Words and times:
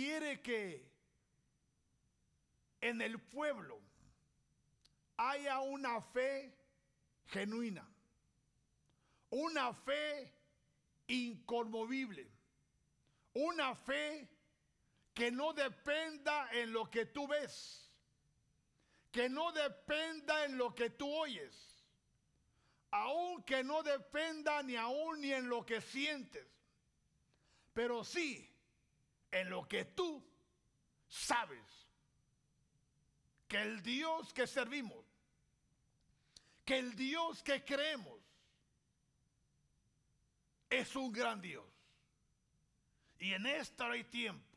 quiere 0.00 0.40
que 0.40 0.90
en 2.80 3.02
el 3.02 3.20
pueblo 3.20 3.78
haya 5.18 5.60
una 5.60 6.00
fe 6.00 6.54
genuina, 7.26 7.86
una 9.28 9.74
fe 9.74 10.32
inconmovible, 11.06 12.26
una 13.34 13.74
fe 13.74 14.26
que 15.12 15.30
no 15.30 15.52
dependa 15.52 16.48
en 16.52 16.72
lo 16.72 16.88
que 16.88 17.04
tú 17.04 17.28
ves, 17.28 17.86
que 19.12 19.28
no 19.28 19.52
dependa 19.52 20.46
en 20.46 20.56
lo 20.56 20.74
que 20.74 20.88
tú 20.88 21.12
oyes, 21.12 21.54
aun 22.90 23.42
que 23.44 23.62
no 23.62 23.82
dependa 23.82 24.62
ni 24.62 24.76
aún 24.76 25.20
ni 25.20 25.34
en 25.34 25.50
lo 25.50 25.66
que 25.66 25.82
sientes, 25.82 26.46
pero 27.74 28.02
sí 28.02 28.49
en 29.30 29.50
lo 29.50 29.66
que 29.68 29.84
tú 29.84 30.22
sabes 31.08 31.80
que 33.48 33.60
el 33.60 33.82
Dios 33.82 34.32
que 34.32 34.46
servimos, 34.46 35.04
que 36.64 36.78
el 36.78 36.94
Dios 36.94 37.42
que 37.42 37.64
creemos, 37.64 38.20
es 40.68 40.94
un 40.94 41.12
gran 41.12 41.40
Dios. 41.40 41.66
Y 43.18 43.34
en 43.34 43.44
esta 43.46 43.90
hay 43.90 44.04
tiempo, 44.04 44.56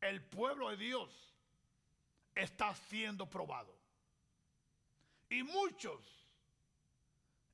el 0.00 0.22
pueblo 0.22 0.68
de 0.70 0.76
Dios 0.76 1.34
está 2.34 2.74
siendo 2.74 3.28
probado. 3.28 3.74
Y 5.30 5.42
muchos 5.42 6.20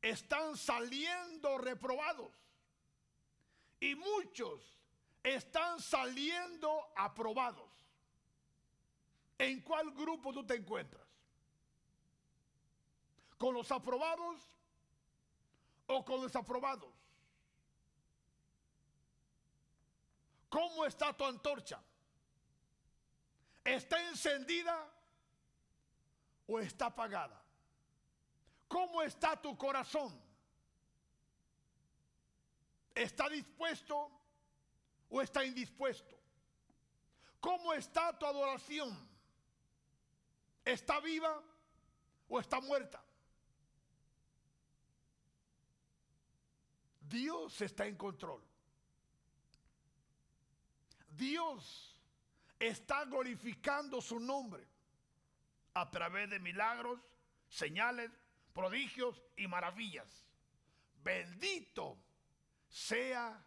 están 0.03 0.57
saliendo 0.57 1.59
reprobados. 1.59 2.33
Y 3.81 3.95
muchos 3.95 4.76
están 5.27 5.81
saliendo 5.81 6.93
aprobados. 6.95 7.69
¿En 9.39 9.61
cuál 9.61 9.91
grupo 9.91 10.33
tú 10.33 10.47
te 10.47 10.55
encuentras? 10.55 11.05
¿Con 13.37 13.53
los 13.53 13.71
aprobados 13.73 14.41
o 15.89 16.05
con 16.05 16.21
los 16.21 16.33
desaprobados? 16.33 16.95
¿Cómo 20.49 20.87
está 20.87 21.13
tu 21.13 21.25
antorcha? 21.25 21.83
¿Está 23.65 24.01
encendida 24.09 24.89
o 26.47 26.61
está 26.61 26.87
apagada? 26.87 27.43
¿Cómo 28.69 29.03
está 29.03 29.37
tu 29.43 29.59
corazón? 29.59 30.23
¿Está 32.95 33.29
dispuesto 33.29 34.26
o 35.09 35.21
está 35.21 35.45
indispuesto? 35.45 36.19
¿Cómo 37.41 37.73
está 37.73 38.19
tu 38.19 38.27
adoración? 38.27 38.97
¿Está 40.65 41.01
viva 41.01 41.43
o 42.29 42.41
está 42.41 42.61
muerta? 42.61 43.03
Dios 47.01 47.61
está 47.61 47.87
en 47.87 47.97
control. 47.97 48.43
Dios 51.09 51.97
está 52.59 53.05
glorificando 53.05 54.01
su 54.01 54.19
nombre 54.19 54.67
a 55.75 55.91
través 55.91 56.29
de 56.31 56.41
milagros, 56.41 57.01
señales, 57.49 58.11
prodigios 58.53 59.23
y 59.37 59.47
maravillas. 59.47 60.27
Bendito 61.03 61.97
sea 62.69 63.47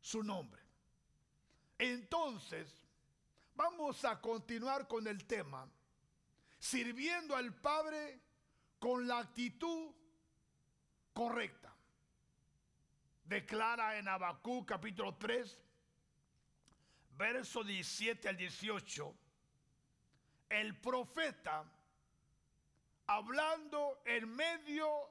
su 0.00 0.22
nombre. 0.22 0.63
Entonces, 1.78 2.68
vamos 3.54 4.04
a 4.04 4.20
continuar 4.20 4.86
con 4.86 5.06
el 5.06 5.24
tema, 5.26 5.68
sirviendo 6.58 7.34
al 7.36 7.54
Padre 7.54 8.20
con 8.78 9.06
la 9.06 9.18
actitud 9.18 9.92
correcta. 11.12 11.74
Declara 13.24 13.96
en 13.98 14.06
Abacú 14.08 14.64
capítulo 14.66 15.16
3, 15.16 15.58
verso 17.16 17.64
17 17.64 18.28
al 18.28 18.36
18, 18.36 19.14
el 20.50 20.78
profeta 20.80 21.64
hablando 23.06 24.02
en 24.04 24.28
medio 24.28 25.08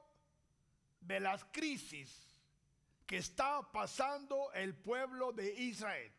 de 1.00 1.20
las 1.20 1.44
crisis 1.46 2.34
que 3.06 3.18
está 3.18 3.60
pasando 3.70 4.52
el 4.52 4.74
pueblo 4.74 5.32
de 5.32 5.52
Israel. 5.54 6.12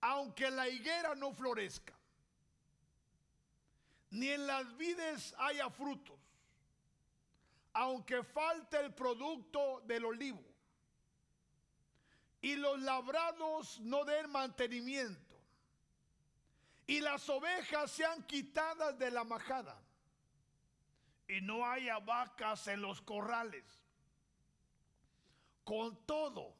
Aunque 0.00 0.50
la 0.50 0.68
higuera 0.68 1.14
no 1.14 1.32
florezca, 1.32 1.94
ni 4.10 4.28
en 4.28 4.46
las 4.46 4.76
vides 4.76 5.34
haya 5.38 5.68
frutos, 5.70 6.18
aunque 7.72 8.22
falte 8.22 8.78
el 8.78 8.94
producto 8.94 9.82
del 9.84 10.04
olivo, 10.04 10.42
y 12.40 12.56
los 12.56 12.80
labrados 12.80 13.78
no 13.80 14.04
den 14.04 14.30
mantenimiento, 14.30 15.38
y 16.86 17.00
las 17.00 17.28
ovejas 17.28 17.90
sean 17.90 18.24
quitadas 18.24 18.98
de 18.98 19.10
la 19.10 19.24
majada, 19.24 19.80
y 21.28 21.40
no 21.42 21.64
haya 21.64 21.98
vacas 21.98 22.66
en 22.66 22.80
los 22.80 23.00
corrales. 23.02 23.64
Con 25.62 26.04
todo, 26.04 26.56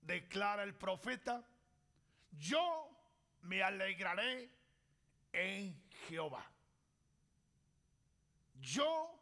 declara 0.00 0.62
el 0.62 0.74
profeta, 0.74 1.44
yo 2.32 2.90
me 3.42 3.62
alegraré 3.62 4.50
en 5.32 5.80
Jehová. 6.08 6.44
Yo 8.60 9.18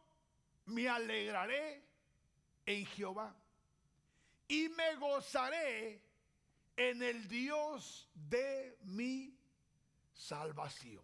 me 0.65 0.87
alegraré 0.87 1.83
en 2.65 2.85
Jehová 2.85 3.35
y 4.47 4.69
me 4.69 4.95
gozaré 4.95 6.01
en 6.75 7.01
el 7.03 7.27
Dios 7.27 8.09
de 8.13 8.77
mi 8.83 9.37
salvación. 10.13 11.03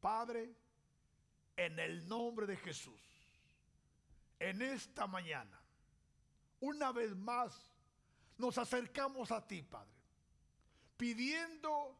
Padre, 0.00 0.54
en 1.56 1.78
el 1.78 2.06
nombre 2.06 2.46
de 2.46 2.56
Jesús, 2.56 3.00
en 4.38 4.62
esta 4.62 5.06
mañana, 5.06 5.60
una 6.60 6.92
vez 6.92 7.14
más, 7.16 7.72
nos 8.38 8.58
acercamos 8.58 9.30
a 9.30 9.46
ti, 9.46 9.62
Padre, 9.62 9.92
pidiendo 10.96 11.96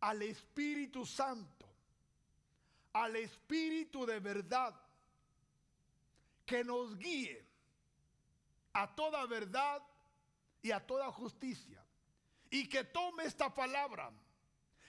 al 0.00 0.22
Espíritu 0.22 1.04
Santo, 1.06 1.66
al 2.92 3.16
Espíritu 3.16 4.04
de 4.04 4.20
verdad, 4.20 4.74
que 6.44 6.64
nos 6.64 6.98
guíe 6.98 7.46
a 8.72 8.94
toda 8.94 9.24
verdad 9.26 9.82
y 10.62 10.70
a 10.70 10.84
toda 10.84 11.10
justicia. 11.12 11.84
Y 12.50 12.68
que 12.68 12.84
tome 12.84 13.24
esta 13.24 13.54
palabra 13.54 14.10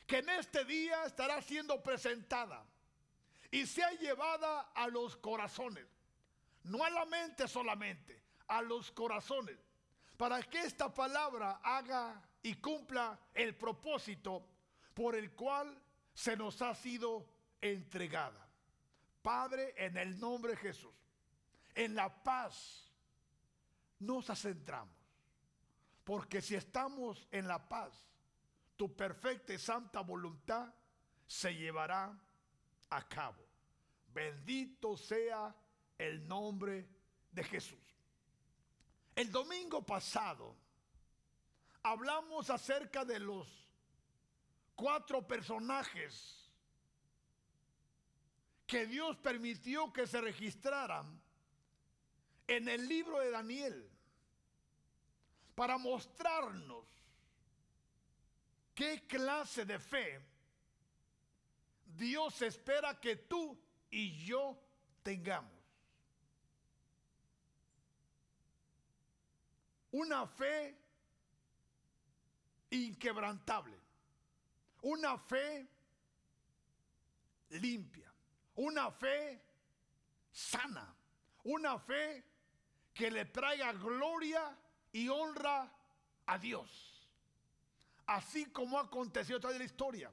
que 0.08 0.18
en 0.18 0.30
este 0.30 0.66
día 0.66 1.06
estará 1.06 1.42
siendo 1.42 1.82
presentada 1.84 2.66
y 3.52 3.68
sea 3.68 3.92
llevada 3.92 4.72
a 4.74 4.88
los 4.88 5.16
corazones. 5.18 5.86
No 6.64 6.84
a 6.84 6.90
la 6.90 7.06
mente 7.06 7.48
solamente, 7.48 8.22
a 8.48 8.62
los 8.62 8.92
corazones. 8.92 9.58
Para 10.22 10.44
que 10.44 10.62
esta 10.62 10.94
palabra 10.94 11.62
haga 11.64 12.22
y 12.44 12.54
cumpla 12.54 13.20
el 13.34 13.56
propósito 13.56 14.46
por 14.94 15.16
el 15.16 15.32
cual 15.32 15.76
se 16.14 16.38
nos 16.38 16.62
ha 16.62 16.76
sido 16.76 17.26
entregada. 17.60 18.48
Padre, 19.24 19.74
en 19.76 19.98
el 19.98 20.20
nombre 20.20 20.52
de 20.52 20.58
Jesús, 20.58 20.94
en 21.74 21.96
la 21.96 22.22
paz 22.24 22.88
nos 23.98 24.28
centramos. 24.40 24.94
Porque 26.04 26.40
si 26.40 26.54
estamos 26.54 27.28
en 27.32 27.48
la 27.48 27.68
paz, 27.68 27.92
tu 28.78 28.96
perfecta 28.96 29.56
y 29.56 29.58
santa 29.58 30.02
voluntad 30.02 30.72
se 31.26 31.56
llevará 31.56 32.16
a 32.92 33.08
cabo. 33.08 33.44
Bendito 34.14 34.96
sea 34.96 35.56
el 35.98 36.28
nombre 36.28 36.88
de 37.32 37.44
Jesús. 37.44 37.91
El 39.22 39.32
domingo 39.32 39.86
pasado 39.86 40.56
hablamos 41.84 42.50
acerca 42.50 43.06
de 43.06 43.20
los 43.20 43.48
cuatro 44.74 45.28
personajes 45.28 46.50
que 48.66 48.88
Dios 48.88 49.18
permitió 49.18 49.94
que 49.94 50.08
se 50.08 50.20
registraran 50.22 51.22
en 52.48 52.68
el 52.68 52.88
libro 52.88 53.20
de 53.20 53.30
Daniel 53.30 53.92
para 55.54 55.78
mostrarnos 55.78 56.88
qué 58.74 59.06
clase 59.06 59.66
de 59.66 59.78
fe 59.78 60.20
Dios 61.86 62.42
espera 62.42 63.00
que 63.00 63.18
tú 63.18 63.56
y 63.92 64.26
yo 64.26 64.60
tengamos. 65.04 65.61
Una 69.92 70.26
fe 70.26 70.78
inquebrantable, 72.70 73.78
una 74.84 75.18
fe 75.18 75.68
limpia, 77.50 78.12
una 78.56 78.92
fe 78.92 79.42
sana, 80.32 80.96
una 81.44 81.78
fe 81.80 82.24
que 82.94 83.12
le 83.12 83.26
traiga 83.26 83.74
gloria 83.74 84.58
y 84.94 85.10
honra 85.10 85.70
a 86.26 86.38
Dios. 86.38 87.10
Así 88.06 88.46
como 88.46 88.78
ha 88.78 88.84
acontecido 88.84 89.40
toda 89.40 89.58
la 89.58 89.64
historia. 89.64 90.12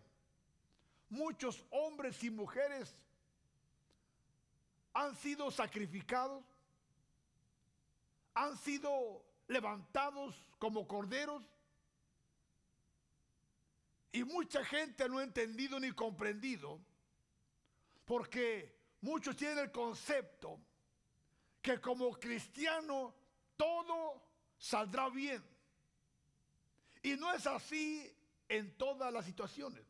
Muchos 1.11 1.65
hombres 1.71 2.23
y 2.23 2.31
mujeres 2.31 2.95
han 4.93 5.17
sido 5.17 5.51
sacrificados, 5.51 6.45
han 8.35 8.57
sido 8.59 9.25
levantados 9.49 10.45
como 10.59 10.87
corderos 10.87 11.43
y 14.13 14.25
mucha 14.25 14.65
gente 14.65 15.09
no 15.09 15.19
ha 15.19 15.25
entendido 15.25 15.81
ni 15.81 15.93
comprendido 15.93 16.81
porque 18.05 18.75
muchos 19.01 19.37
tienen 19.37 19.59
el 19.59 19.73
concepto 19.73 20.59
que 21.61 21.81
como 21.81 22.11
cristiano 22.13 23.15
todo 23.57 24.23
saldrá 24.57 25.09
bien. 25.11 25.45
Y 27.03 27.17
no 27.17 27.33
es 27.33 27.47
así 27.47 28.11
en 28.49 28.77
todas 28.77 29.13
las 29.13 29.25
situaciones. 29.25 29.85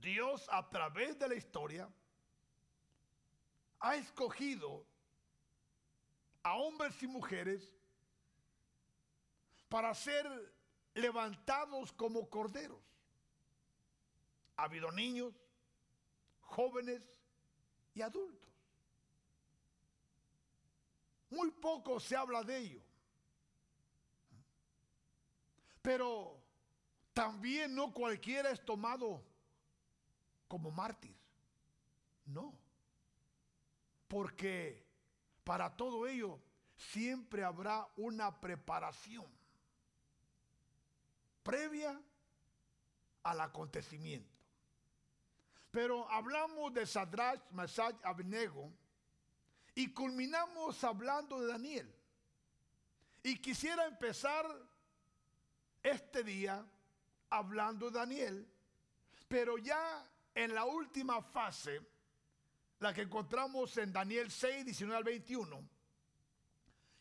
Dios 0.00 0.46
a 0.50 0.68
través 0.68 1.18
de 1.18 1.28
la 1.28 1.34
historia 1.34 1.88
ha 3.80 3.96
escogido 3.96 4.86
a 6.42 6.56
hombres 6.56 7.02
y 7.02 7.06
mujeres 7.06 7.73
para 9.74 9.92
ser 9.92 10.24
levantados 10.94 11.92
como 11.94 12.30
corderos. 12.30 12.78
Ha 14.56 14.62
habido 14.62 14.92
niños, 14.92 15.34
jóvenes 16.42 17.02
y 17.92 18.00
adultos. 18.00 18.48
Muy 21.28 21.50
poco 21.50 21.98
se 21.98 22.14
habla 22.14 22.44
de 22.44 22.56
ello. 22.56 22.82
Pero 25.82 26.40
también 27.12 27.74
no 27.74 27.92
cualquiera 27.92 28.52
es 28.52 28.64
tomado 28.64 29.24
como 30.46 30.70
mártir. 30.70 31.16
No. 32.26 32.56
Porque 34.06 34.86
para 35.42 35.76
todo 35.76 36.06
ello 36.06 36.38
siempre 36.76 37.42
habrá 37.42 37.88
una 37.96 38.40
preparación 38.40 39.26
previa 41.44 42.00
al 43.22 43.40
acontecimiento. 43.40 44.34
Pero 45.70 46.10
hablamos 46.10 46.72
de 46.74 46.86
Sadrach, 46.86 47.40
Mesach, 47.50 47.94
Abnego 48.02 48.72
y 49.74 49.92
culminamos 49.92 50.82
hablando 50.82 51.40
de 51.40 51.48
Daniel. 51.48 51.94
Y 53.22 53.38
quisiera 53.38 53.86
empezar 53.86 54.46
este 55.82 56.22
día 56.24 56.64
hablando 57.30 57.90
de 57.90 57.98
Daniel, 57.98 58.48
pero 59.28 59.58
ya 59.58 60.08
en 60.34 60.54
la 60.54 60.64
última 60.64 61.22
fase, 61.22 61.80
la 62.80 62.92
que 62.92 63.02
encontramos 63.02 63.76
en 63.78 63.92
Daniel 63.92 64.30
6, 64.30 64.64
19 64.64 64.96
al 64.96 65.04
21, 65.04 65.68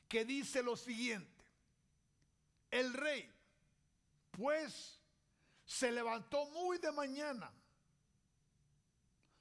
que 0.07 0.25
dice 0.25 0.63
lo 0.63 0.75
siguiente, 0.75 1.43
el 2.71 2.93
rey, 2.93 3.32
pues, 4.37 4.99
se 5.65 5.91
levantó 5.91 6.45
muy 6.47 6.77
de 6.77 6.91
mañana, 6.91 7.51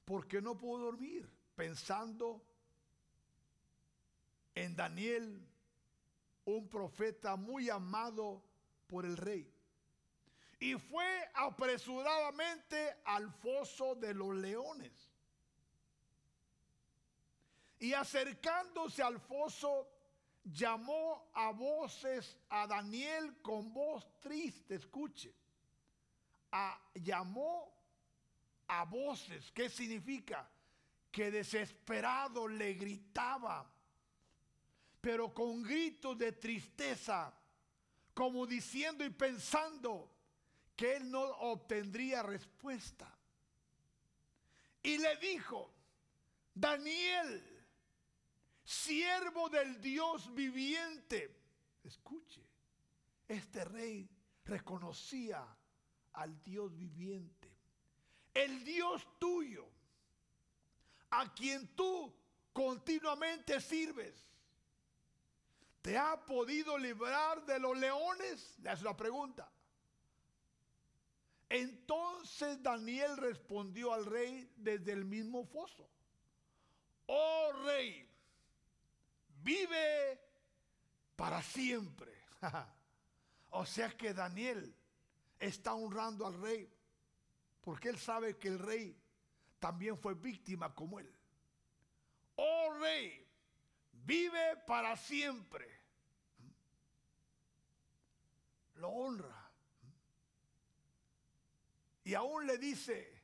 porque 0.05 0.41
no 0.41 0.57
pudo 0.57 0.85
dormir, 0.87 1.29
pensando 1.57 2.43
en 4.55 4.77
Daniel, 4.77 5.49
un 6.45 6.69
profeta 6.69 7.37
muy 7.37 7.71
amado 7.71 8.43
por 8.87 9.07
el 9.07 9.17
rey. 9.17 9.51
Y 10.61 10.75
fue 10.75 11.31
apresuradamente 11.35 12.97
al 13.05 13.33
foso 13.33 13.95
de 13.95 14.15
los 14.15 14.35
leones. 14.35 14.93
Y 17.79 17.95
acercándose 17.95 19.03
al 19.03 19.19
foso, 19.19 19.89
llamó 20.45 21.31
a 21.35 21.53
voces 21.53 22.37
a 22.49 22.67
Daniel 22.67 23.37
con 23.43 23.73
voz 23.73 24.07
triste, 24.21 24.75
escuche. 24.75 25.33
Llamó 26.95 27.73
a 28.69 28.85
voces, 28.85 29.51
¿qué 29.53 29.69
significa? 29.69 30.49
Que 31.11 31.31
desesperado 31.31 32.49
le 32.49 32.75
gritaba, 32.75 33.71
pero 35.01 35.33
con 35.33 35.63
gritos 35.63 36.19
de 36.19 36.33
tristeza 36.33 37.35
como 38.15 38.47
diciendo 38.47 39.05
y 39.05 39.11
pensando 39.11 40.11
que 40.77 40.97
él 40.97 41.11
no 41.11 41.23
obtendría 41.23 42.23
respuesta. 42.23 43.11
Y 44.83 44.99
le 44.99 45.17
dijo, 45.17 45.73
Daniel, 46.55 47.52
siervo 48.65 49.49
del 49.49 49.81
Dios 49.81 50.33
viviente, 50.35 51.35
escuche, 51.85 52.43
este 53.29 53.65
rey 53.65 54.09
reconocía 54.45 55.45
al 56.15 56.43
Dios 56.43 56.77
viviente, 56.77 57.51
el 58.35 58.65
Dios 58.65 59.07
tuyo, 59.19 59.69
a 61.11 61.33
quien 61.33 61.75
tú 61.75 62.15
continuamente 62.53 63.61
sirves 63.61 64.33
¿Te 65.83 65.99
ha 65.99 66.17
podido 66.25 66.79
librar 66.79 67.45
de 67.45 67.59
los 67.59 67.77
leones? 67.77 68.57
Le 68.61 68.71
hace 68.71 68.85
la 68.85 68.97
pregunta. 68.97 69.51
Entonces 71.49 72.63
Daniel 72.63 73.17
respondió 73.17 73.93
al 73.93 74.07
rey 74.07 74.49
desde 74.57 74.93
el 74.93 75.05
mismo 75.05 75.45
foso. 75.45 75.91
Oh 77.07 77.53
rey, 77.65 78.09
vive 79.43 80.21
para 81.17 81.43
siempre. 81.43 82.13
o 83.51 83.67
sea 83.67 83.91
que 83.97 84.15
Daniel 84.15 84.75
está 85.39 85.75
honrando 85.75 86.27
al 86.27 86.41
rey 86.41 86.73
porque 87.61 87.89
él 87.89 87.99
sabe 87.99 88.37
que 88.37 88.49
el 88.49 88.59
rey 88.59 88.97
también 89.59 89.97
fue 89.97 90.15
víctima 90.15 90.75
como 90.75 90.99
él. 90.99 91.15
Oh 92.37 92.73
rey, 92.81 93.25
vive 93.93 94.57
para 94.67 94.97
siempre. 94.97 95.69
Lo 98.75 98.89
honra. 98.89 99.51
Y 102.05 102.15
aún 102.15 102.47
le 102.49 102.59
dice 102.59 103.23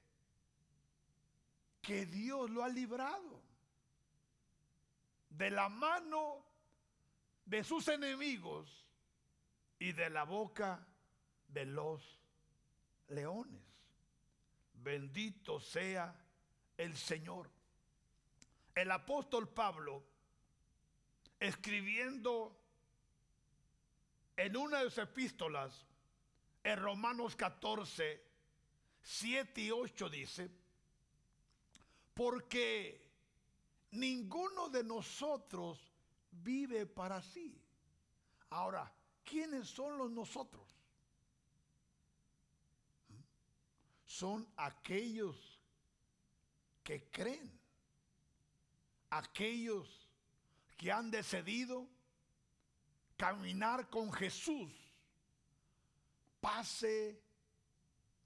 que 1.83 2.07
Dios 2.07 2.49
lo 2.51 2.63
ha 2.63 2.69
librado 2.69 3.38
de 5.39 5.51
la 5.51 5.69
mano 5.69 6.45
de 7.45 7.63
sus 7.63 7.87
enemigos 7.87 8.85
y 9.79 9.93
de 9.93 10.11
la 10.11 10.25
boca 10.25 10.85
de 11.47 11.65
los 11.65 12.03
leones. 13.07 13.63
Bendito 14.75 15.61
sea 15.61 16.13
el 16.77 16.97
Señor. 16.97 17.49
El 18.75 18.91
apóstol 18.91 19.49
Pablo 19.49 20.03
escribiendo 21.39 22.61
en 24.37 24.57
una 24.57 24.83
de 24.83 24.91
sus 24.91 24.99
epístolas, 24.99 25.87
en 26.65 26.81
Romanos 26.81 27.37
14, 27.37 28.25
7 29.03 29.61
y 29.61 29.71
8 29.71 30.09
dice, 30.11 30.51
porque 32.13 33.08
ninguno 33.91 34.69
de 34.69 34.85
nosotros 34.85 35.79
vive 36.31 36.87
para 36.87 37.23
sí. 37.23 37.61
Ahora, 38.51 38.93
¿quiénes 39.25 39.69
son 39.69 39.99
los 39.99 40.11
nosotros? 40.11 40.67
Son 44.05 44.47
aquellos 44.57 45.61
que 46.83 47.11
creen, 47.11 47.61
aquellos 49.11 50.09
que 50.77 50.91
han 50.91 51.11
decidido 51.11 51.87
caminar 53.17 53.91
con 53.91 54.13
Jesús, 54.13 54.73
pase 56.41 57.21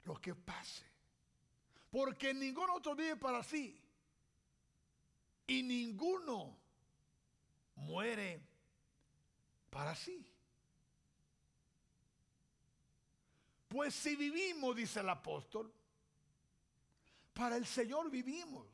lo 0.04 0.21
que 0.21 0.35
pase. 0.35 0.85
Porque 1.90 2.33
ningún 2.33 2.71
otro 2.71 2.95
vive 2.95 3.16
para 3.16 3.42
sí 3.42 3.82
y 5.46 5.62
ninguno 5.62 6.56
muere 7.76 8.40
para 9.70 9.94
sí. 9.94 10.26
Pues 13.68 13.94
si 13.94 14.16
vivimos, 14.16 14.76
dice 14.76 15.00
el 15.00 15.08
apóstol, 15.08 15.72
para 17.32 17.56
el 17.56 17.66
Señor 17.66 18.11
vivimos. 18.11 18.66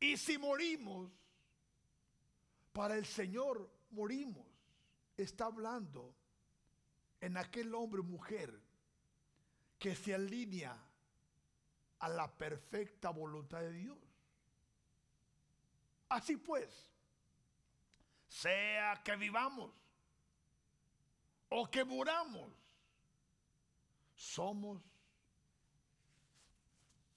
Y 0.00 0.16
si 0.16 0.38
morimos, 0.38 1.10
para 2.72 2.96
el 2.96 3.04
Señor 3.04 3.68
morimos. 3.90 4.46
Está 5.16 5.46
hablando 5.46 6.14
en 7.20 7.36
aquel 7.36 7.74
hombre 7.74 8.00
o 8.00 8.04
mujer 8.04 8.62
que 9.78 9.96
se 9.96 10.14
alinea 10.14 10.80
a 11.98 12.08
la 12.08 12.32
perfecta 12.32 13.10
voluntad 13.10 13.60
de 13.60 13.72
Dios. 13.72 13.98
Así 16.08 16.36
pues, 16.36 16.68
sea 18.28 19.02
que 19.04 19.16
vivamos 19.16 19.70
o 21.50 21.70
que 21.70 21.84
muramos, 21.84 22.52
somos 24.14 24.82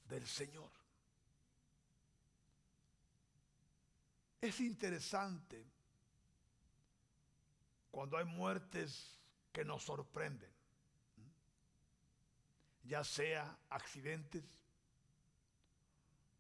del 0.05 0.25
Señor. 0.27 0.69
Es 4.41 4.59
interesante 4.59 5.65
cuando 7.91 8.17
hay 8.17 8.25
muertes 8.25 9.19
que 9.51 9.63
nos 9.63 9.83
sorprenden, 9.83 10.51
ya 12.83 13.03
sea 13.03 13.57
accidentes, 13.69 14.43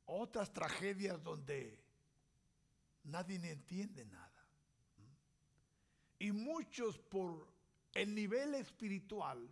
otras 0.05 0.51
tragedias 0.51 1.21
donde 1.21 1.79
nadie 3.03 3.39
entiende 3.51 4.05
nada. 4.05 4.47
Y 6.19 6.31
muchos 6.31 6.99
por 6.99 7.51
el 7.93 8.13
nivel 8.13 8.55
espiritual 8.55 9.49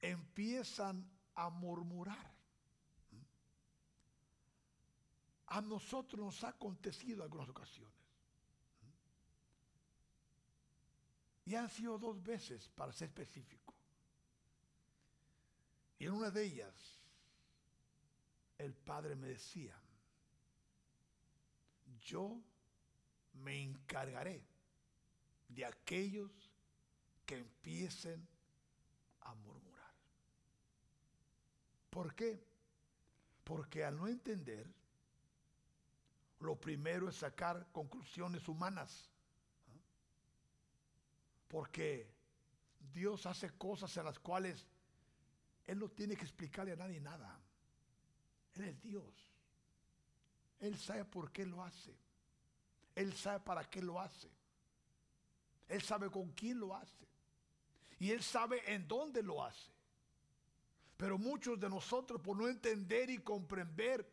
empiezan 0.00 1.08
a 1.34 1.50
murmurar. 1.50 2.34
A 5.46 5.60
nosotros 5.60 6.20
nos 6.20 6.44
ha 6.44 6.48
acontecido 6.48 7.22
algunas 7.22 7.48
ocasiones. 7.48 7.94
Y 11.46 11.54
han 11.54 11.70
sido 11.70 11.98
dos 11.98 12.22
veces, 12.22 12.68
para 12.68 12.92
ser 12.92 13.08
específico. 13.08 13.74
Y 15.98 16.04
en 16.04 16.12
una 16.12 16.30
de 16.30 16.44
ellas, 16.44 17.00
el 18.58 18.74
Padre 18.74 19.16
me 19.16 19.28
decía, 19.28 19.74
yo 22.08 22.40
me 23.34 23.62
encargaré 23.62 24.42
de 25.48 25.64
aquellos 25.66 26.30
que 27.26 27.36
empiecen 27.36 28.26
a 29.20 29.34
murmurar. 29.34 29.92
¿Por 31.90 32.14
qué? 32.14 32.42
Porque 33.44 33.84
al 33.84 33.96
no 33.96 34.08
entender, 34.08 34.66
lo 36.40 36.58
primero 36.58 37.08
es 37.10 37.16
sacar 37.16 37.66
conclusiones 37.72 38.48
humanas. 38.48 39.10
Porque 41.48 42.10
Dios 42.92 43.26
hace 43.26 43.50
cosas 43.50 43.94
en 43.98 44.04
las 44.06 44.18
cuales 44.18 44.66
Él 45.66 45.78
no 45.78 45.90
tiene 45.90 46.16
que 46.16 46.24
explicarle 46.24 46.72
a 46.72 46.76
nadie 46.76 47.00
nada. 47.00 47.38
Él 48.54 48.64
es 48.64 48.80
Dios. 48.80 49.27
Él 50.60 50.76
sabe 50.78 51.04
por 51.04 51.30
qué 51.30 51.46
lo 51.46 51.62
hace. 51.62 51.94
Él 52.94 53.12
sabe 53.14 53.40
para 53.40 53.68
qué 53.68 53.80
lo 53.80 54.00
hace. 54.00 54.30
Él 55.68 55.82
sabe 55.82 56.10
con 56.10 56.30
quién 56.32 56.58
lo 56.58 56.74
hace. 56.74 57.06
Y 57.98 58.10
Él 58.10 58.22
sabe 58.22 58.62
en 58.72 58.86
dónde 58.88 59.22
lo 59.22 59.44
hace. 59.44 59.70
Pero 60.96 61.16
muchos 61.16 61.60
de 61.60 61.68
nosotros, 61.68 62.20
por 62.20 62.36
no 62.36 62.48
entender 62.48 63.08
y 63.10 63.18
comprender, 63.18 64.04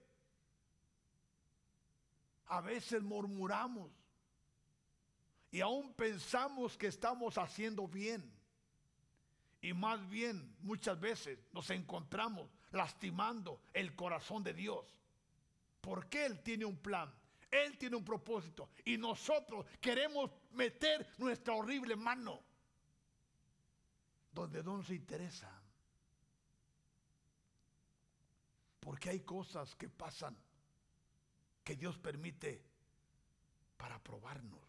a 2.47 2.61
veces 2.61 3.01
murmuramos 3.01 3.89
y 5.49 5.61
aún 5.61 5.93
pensamos 5.93 6.77
que 6.77 6.87
estamos 6.87 7.37
haciendo 7.37 7.87
bien. 7.87 8.31
Y 9.61 9.73
más 9.73 10.07
bien 10.09 10.55
muchas 10.59 10.99
veces 10.99 11.39
nos 11.53 11.69
encontramos 11.69 12.49
lastimando 12.71 13.61
el 13.73 13.95
corazón 13.95 14.43
de 14.43 14.53
Dios. 14.53 14.85
Porque 15.85 16.25
Él 16.25 16.41
tiene 16.41 16.65
un 16.65 16.77
plan, 16.77 17.13
Él 17.51 17.77
tiene 17.77 17.95
un 17.95 18.03
propósito 18.03 18.71
y 18.85 18.97
nosotros 18.97 19.67
queremos 19.79 20.31
meter 20.53 21.07
nuestra 21.19 21.53
horrible 21.53 21.95
mano 21.95 22.41
donde 24.31 24.63
no 24.63 24.77
nos 24.77 24.89
interesa. 24.89 25.47
Porque 28.79 29.11
hay 29.11 29.19
cosas 29.19 29.75
que 29.75 29.87
pasan 29.87 30.35
que 31.63 31.75
Dios 31.75 31.99
permite 31.99 32.63
para 33.77 34.01
probarnos. 34.01 34.67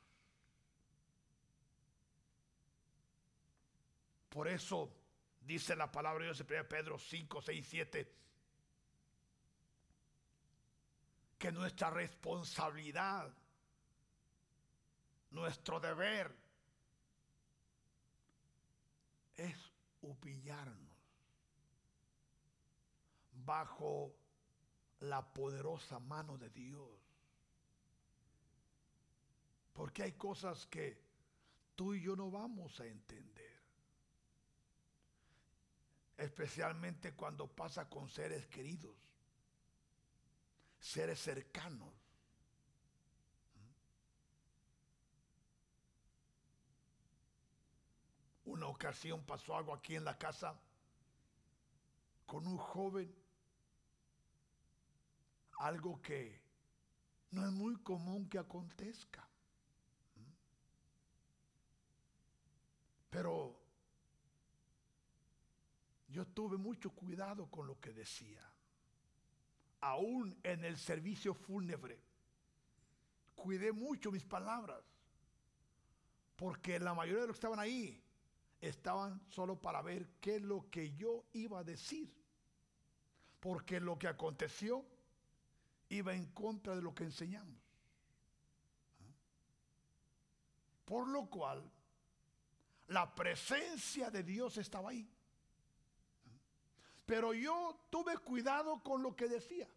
Por 4.29 4.49
eso 4.49 4.93
dice 5.41 5.75
la 5.77 5.91
palabra 5.91 6.25
de 6.25 6.35
Dios 6.35 6.41
en 6.41 6.69
Pedro 6.69 6.99
5, 6.99 7.41
6, 7.41 7.67
7, 7.67 8.26
que 11.39 11.53
nuestra 11.53 11.91
responsabilidad, 11.91 13.33
nuestro 15.31 15.81
deber 15.81 16.35
es 19.37 19.57
humillarnos 20.01 20.97
bajo 23.45 24.15
la 25.01 25.33
poderosa 25.33 25.99
mano 26.01 26.39
de 26.39 26.51
Dios. 26.51 26.91
Porque 29.73 30.03
hay 30.05 30.13
cosas 30.13 30.67
que 30.67 30.99
tú 31.75 31.95
y 31.95 32.03
yo 32.03 32.17
no 32.17 32.31
vamos 32.31 32.81
a 32.81 32.87
entender. 32.87 33.57
Especialmente 36.17 37.15
cuando 37.15 37.47
pasa 37.47 37.89
con 37.91 38.09
seres 38.09 38.47
queridos, 38.47 38.97
seres 40.79 41.21
cercanos. 41.21 41.93
Una 48.45 48.67
ocasión 48.67 49.25
pasó 49.25 49.57
algo 49.57 49.75
aquí 49.75 49.97
en 49.97 50.05
la 50.05 50.17
casa 50.17 50.59
con 52.27 52.47
un 52.47 52.59
joven 52.59 53.15
algo 55.59 56.01
que 56.03 56.41
no 57.31 57.47
es 57.47 57.53
muy 57.53 57.77
común 57.77 58.29
que 58.29 58.39
acontezca. 58.39 59.29
Pero 63.11 63.59
yo 66.09 66.27
tuve 66.27 66.57
mucho 66.57 66.91
cuidado 66.91 67.51
con 67.51 67.67
lo 67.67 67.81
que 67.81 67.93
decía. 67.93 68.43
Aún 69.87 70.37
en 70.43 70.65
el 70.65 70.79
servicio 70.79 71.33
fúnebre, 71.33 71.97
cuidé 73.37 73.71
mucho 73.71 74.11
mis 74.11 74.25
palabras. 74.25 74.83
Porque 76.35 76.81
la 76.81 76.93
mayoría 76.93 77.21
de 77.21 77.29
los 77.29 77.37
que 77.37 77.39
estaban 77.39 77.61
ahí 77.61 78.03
estaban 78.61 79.21
solo 79.29 79.61
para 79.61 79.83
ver 79.83 80.09
qué 80.21 80.37
es 80.37 80.43
lo 80.43 80.69
que 80.71 80.93
yo 80.97 81.25
iba 81.35 81.61
a 81.61 81.65
decir. 81.65 82.13
Porque 83.39 83.79
lo 83.79 83.97
que 83.97 84.09
aconteció 84.09 84.85
iba 85.89 86.13
en 86.13 86.27
contra 86.33 86.75
de 86.75 86.83
lo 86.83 86.93
que 86.93 87.05
enseñamos. 87.05 87.57
Por 90.85 91.07
lo 91.07 91.27
cual, 91.31 91.63
la 92.89 93.15
presencia 93.15 94.11
de 94.11 94.25
Dios 94.25 94.57
estaba 94.57 94.91
ahí. 94.91 95.09
Pero 97.07 97.33
yo 97.33 97.79
tuve 97.89 98.19
cuidado 98.19 98.83
con 98.83 99.01
lo 99.01 99.15
que 99.15 99.29
decía, 99.29 99.69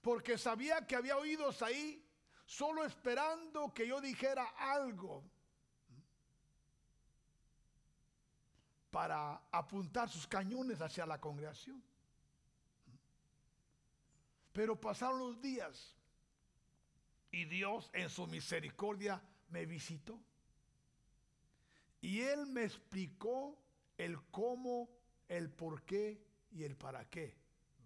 porque 0.00 0.38
sabía 0.38 0.86
que 0.86 0.96
había 0.96 1.16
oídos 1.16 1.62
ahí 1.62 2.04
solo 2.46 2.84
esperando 2.84 3.72
que 3.72 3.86
yo 3.86 4.00
dijera 4.00 4.44
algo 4.58 5.22
para 8.90 9.40
apuntar 9.52 10.08
sus 10.08 10.26
cañones 10.26 10.80
hacia 10.80 11.06
la 11.06 11.20
congregación. 11.20 11.82
Pero 14.52 14.80
pasaron 14.80 15.20
los 15.20 15.40
días 15.40 15.94
y 17.30 17.44
Dios 17.44 17.88
en 17.92 18.10
su 18.10 18.26
misericordia 18.26 19.22
me 19.48 19.64
visitó. 19.66 20.18
Y 22.00 22.20
Él 22.20 22.46
me 22.46 22.64
explicó 22.64 23.56
el 23.96 24.20
cómo, 24.30 24.88
el 25.28 25.50
por 25.50 25.82
qué 25.84 26.20
y 26.50 26.64
el 26.64 26.76
para 26.76 27.08
qué. 27.08 27.36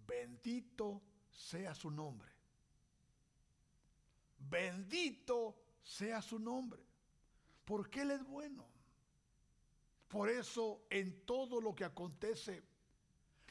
Bendito 0.07 1.01
sea 1.35 1.75
su 1.75 1.91
nombre. 1.91 2.31
Bendito 4.37 5.55
sea 5.83 6.21
su 6.21 6.39
nombre. 6.39 6.81
Porque 7.65 8.01
Él 8.01 8.11
es 8.11 8.23
bueno. 8.23 8.65
Por 10.07 10.29
eso 10.29 10.85
en 10.89 11.25
todo 11.25 11.59
lo 11.59 11.75
que 11.75 11.83
acontece, 11.83 12.63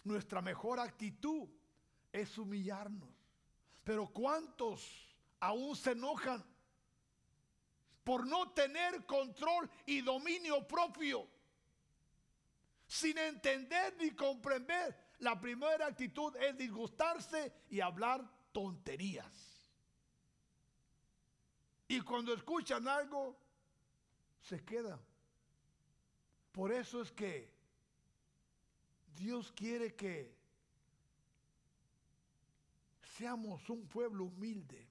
nuestra 0.05 0.41
mejor 0.41 0.81
actitud 0.81 1.49
es 2.13 2.39
humillarnos. 2.39 3.11
Pero 3.83 4.07
¿cuántos 4.07 5.15
aún 5.41 5.77
se 5.77 5.93
enojan 5.93 6.43
por 8.03 8.27
no 8.27 8.53
tener 8.53 9.05
control 9.05 9.69
y 9.85 10.01
dominio 10.01 10.67
propio? 10.67 11.29
Sin 12.87 13.19
entender 13.19 13.97
ni 13.99 14.13
comprender. 14.13 15.04
La 15.25 15.41
primera 15.41 15.87
actitud 15.87 16.37
es 16.37 16.55
disgustarse 16.55 17.51
y 17.71 17.81
hablar 17.81 18.23
tonterías. 18.53 19.33
Y 21.89 22.03
cuando 22.03 22.35
escuchan 22.35 22.87
algo, 22.87 23.35
se 24.43 24.63
queda. 24.63 25.01
Por 26.53 26.71
eso 26.73 27.01
es 27.01 27.11
que 27.11 27.51
Dios 29.17 29.51
quiere 29.53 29.95
que 29.95 30.37
seamos 33.17 33.71
un 33.71 33.89
pueblo 33.89 34.25
humilde 34.25 34.87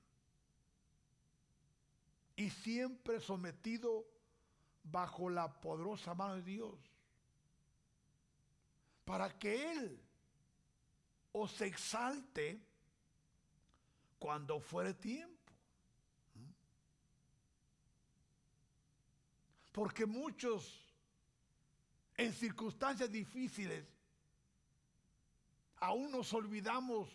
y 2.35 2.49
siempre 2.49 3.19
sometido 3.19 4.07
bajo 4.81 5.29
la 5.29 5.61
poderosa 5.61 6.15
mano 6.15 6.37
de 6.37 6.41
Dios, 6.41 6.79
para 9.05 9.37
que 9.37 9.71
Él 9.73 10.02
os 11.33 11.59
exalte 11.61 12.61
cuando 14.19 14.59
fuere 14.59 14.93
tiempo. 14.93 15.33
Porque 19.71 20.05
muchos 20.05 20.79
en 22.15 22.31
circunstancias 22.31 23.11
difíciles 23.11 23.85
aún 25.77 26.11
nos 26.11 26.31
olvidamos 26.33 27.09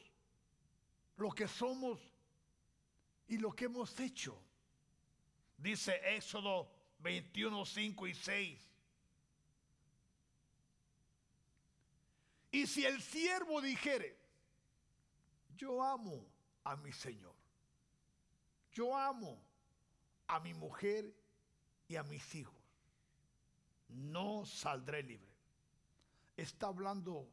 lo 1.16 1.30
que 1.30 1.46
somos 1.48 2.00
y 3.28 3.38
lo 3.38 3.52
que 3.52 3.66
hemos 3.66 3.98
hecho. 4.00 4.36
Dice 5.56 6.00
Éxodo 6.16 6.70
21, 6.98 7.64
5 7.64 8.06
y 8.06 8.14
6. 8.14 8.67
Y 12.50 12.66
si 12.66 12.84
el 12.84 13.02
siervo 13.02 13.60
dijere, 13.60 14.16
yo 15.56 15.82
amo 15.82 16.24
a 16.64 16.76
mi 16.76 16.92
Señor, 16.92 17.34
yo 18.72 18.96
amo 18.96 19.42
a 20.26 20.40
mi 20.40 20.54
mujer 20.54 21.14
y 21.88 21.96
a 21.96 22.02
mis 22.02 22.34
hijos, 22.34 22.54
no 23.88 24.46
saldré 24.46 25.02
libre. 25.02 25.28
Está 26.36 26.68
hablando 26.68 27.28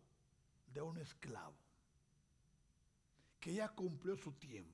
de 0.73 0.81
un 0.81 0.97
esclavo 0.97 1.55
que 3.39 3.53
ya 3.53 3.69
cumplió 3.69 4.17
su 4.17 4.33
tiempo 4.33 4.73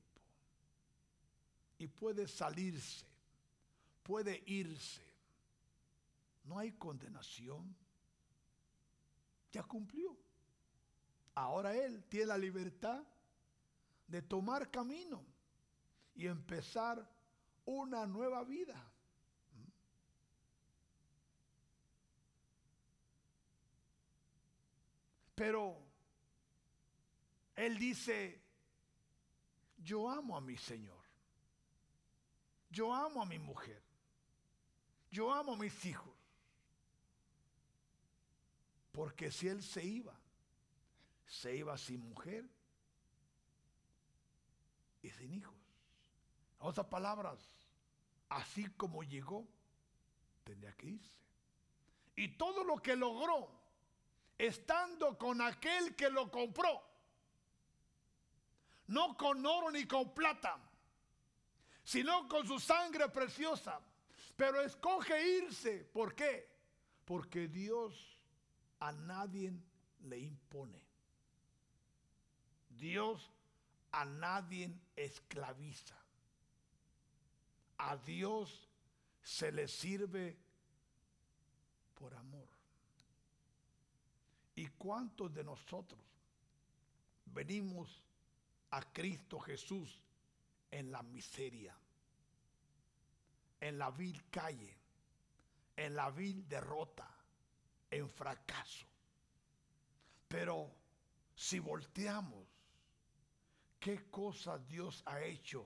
y 1.77 1.88
puede 1.88 2.27
salirse, 2.27 3.05
puede 4.03 4.43
irse. 4.45 5.01
No 6.43 6.57
hay 6.57 6.71
condenación. 6.74 7.75
Ya 9.51 9.63
cumplió. 9.63 10.15
Ahora 11.35 11.75
él 11.75 12.03
tiene 12.09 12.27
la 12.27 12.38
libertad 12.38 13.03
de 14.07 14.21
tomar 14.21 14.70
camino 14.70 15.24
y 16.13 16.27
empezar 16.27 17.09
una 17.65 18.05
nueva 18.05 18.44
vida. 18.44 18.91
Pero 25.35 25.81
él 27.55 27.79
dice, 27.79 28.39
yo 29.77 30.09
amo 30.09 30.37
a 30.37 30.41
mi 30.41 30.57
Señor. 30.57 31.01
Yo 32.70 32.94
amo 32.94 33.22
a 33.22 33.25
mi 33.25 33.39
mujer. 33.39 33.81
Yo 35.09 35.33
amo 35.33 35.53
a 35.53 35.57
mis 35.57 35.85
hijos. 35.85 36.13
Porque 38.91 39.31
si 39.31 39.48
él 39.48 39.63
se 39.63 39.83
iba, 39.83 40.21
se 41.31 41.55
iba 41.55 41.77
sin 41.77 42.01
mujer 42.09 42.46
y 45.01 45.09
sin 45.11 45.33
hijos. 45.33 45.55
En 46.59 46.67
otras 46.67 46.87
palabras, 46.87 47.39
así 48.27 48.65
como 48.72 49.01
llegó, 49.01 49.48
tendría 50.44 50.75
que 50.75 50.87
irse. 50.87 51.15
Y 52.17 52.35
todo 52.35 52.65
lo 52.65 52.75
que 52.79 52.98
logró, 52.98 53.50
estando 54.37 55.17
con 55.17 55.39
aquel 55.39 55.96
que 55.96 56.09
lo 56.09 56.29
compró, 56.29 56.83
no 58.87 59.15
con 59.15 59.46
oro 59.46 59.72
ni 59.72 59.85
con 59.85 60.13
plata, 60.13 60.59
sino 61.85 62.27
con 62.27 62.46
su 62.46 62.59
sangre 62.59 63.07
preciosa. 63.07 63.79
Pero 64.35 64.59
escoge 64.59 65.37
irse. 65.37 65.85
¿Por 65.85 66.13
qué? 66.13 66.53
Porque 67.05 67.48
Dios 67.48 68.20
a 68.81 68.91
nadie 68.91 69.53
le 70.01 70.20
impone. 70.20 70.90
Dios 72.81 73.31
a 73.91 74.05
nadie 74.05 74.74
esclaviza. 74.96 75.96
A 77.77 77.96
Dios 77.98 78.67
se 79.22 79.51
le 79.51 79.67
sirve 79.67 80.35
por 81.94 82.15
amor. 82.15 82.48
¿Y 84.55 84.65
cuántos 84.65 85.31
de 85.31 85.44
nosotros 85.44 86.01
venimos 87.25 88.03
a 88.72 88.81
Cristo 88.91 89.39
Jesús 89.39 90.01
en 90.72 90.91
la 90.91 91.03
miseria, 91.03 91.77
en 93.59 93.77
la 93.77 93.91
vil 93.91 94.27
calle, 94.31 94.75
en 95.75 95.96
la 95.96 96.09
vil 96.09 96.50
derrota, 96.50 97.07
en 97.91 98.09
fracaso? 98.09 98.87
Pero 100.27 100.72
si 101.35 101.59
volteamos, 101.59 102.50
¿qué 103.81 104.09
cosas 104.09 104.65
Dios 104.67 105.01
ha 105.07 105.22
hecho 105.22 105.65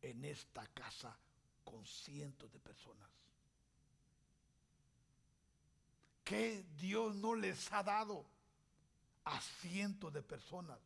en 0.00 0.24
esta 0.24 0.66
casa 0.68 1.14
con 1.64 1.84
cientos 1.84 2.50
de 2.50 2.60
personas? 2.60 3.10
¿Qué 6.24 6.64
Dios 6.76 7.16
no 7.16 7.34
les 7.34 7.70
ha 7.72 7.82
dado 7.82 8.24
a 9.24 9.40
cientos 9.40 10.12
de 10.12 10.22
personas? 10.22 10.78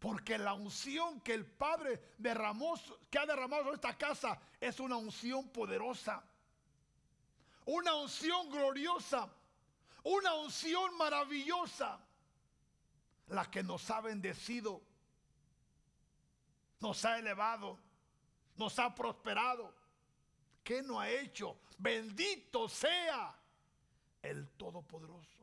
Porque 0.00 0.36
la 0.38 0.54
unción 0.54 1.20
que 1.20 1.34
el 1.34 1.46
Padre 1.46 2.14
derramó, 2.18 2.74
que 3.08 3.18
ha 3.18 3.26
derramado 3.26 3.68
en 3.68 3.74
esta 3.76 3.96
casa, 3.96 4.38
es 4.60 4.80
una 4.80 4.96
unción 4.96 5.48
poderosa. 5.50 6.22
Una 7.64 7.94
unción 7.94 8.50
gloriosa. 8.50 9.32
Una 10.02 10.34
unción 10.34 10.96
maravillosa. 10.96 12.00
La 13.28 13.48
que 13.48 13.62
nos 13.62 13.88
ha 13.90 14.00
bendecido. 14.00 14.82
Nos 16.80 17.04
ha 17.04 17.18
elevado. 17.18 17.78
Nos 18.56 18.78
ha 18.78 18.94
prosperado. 18.94 19.74
¿Qué 20.62 20.82
no 20.82 21.00
ha 21.00 21.08
hecho? 21.08 21.58
Bendito 21.78 22.68
sea 22.68 23.38
el 24.22 24.48
Todopoderoso. 24.50 25.36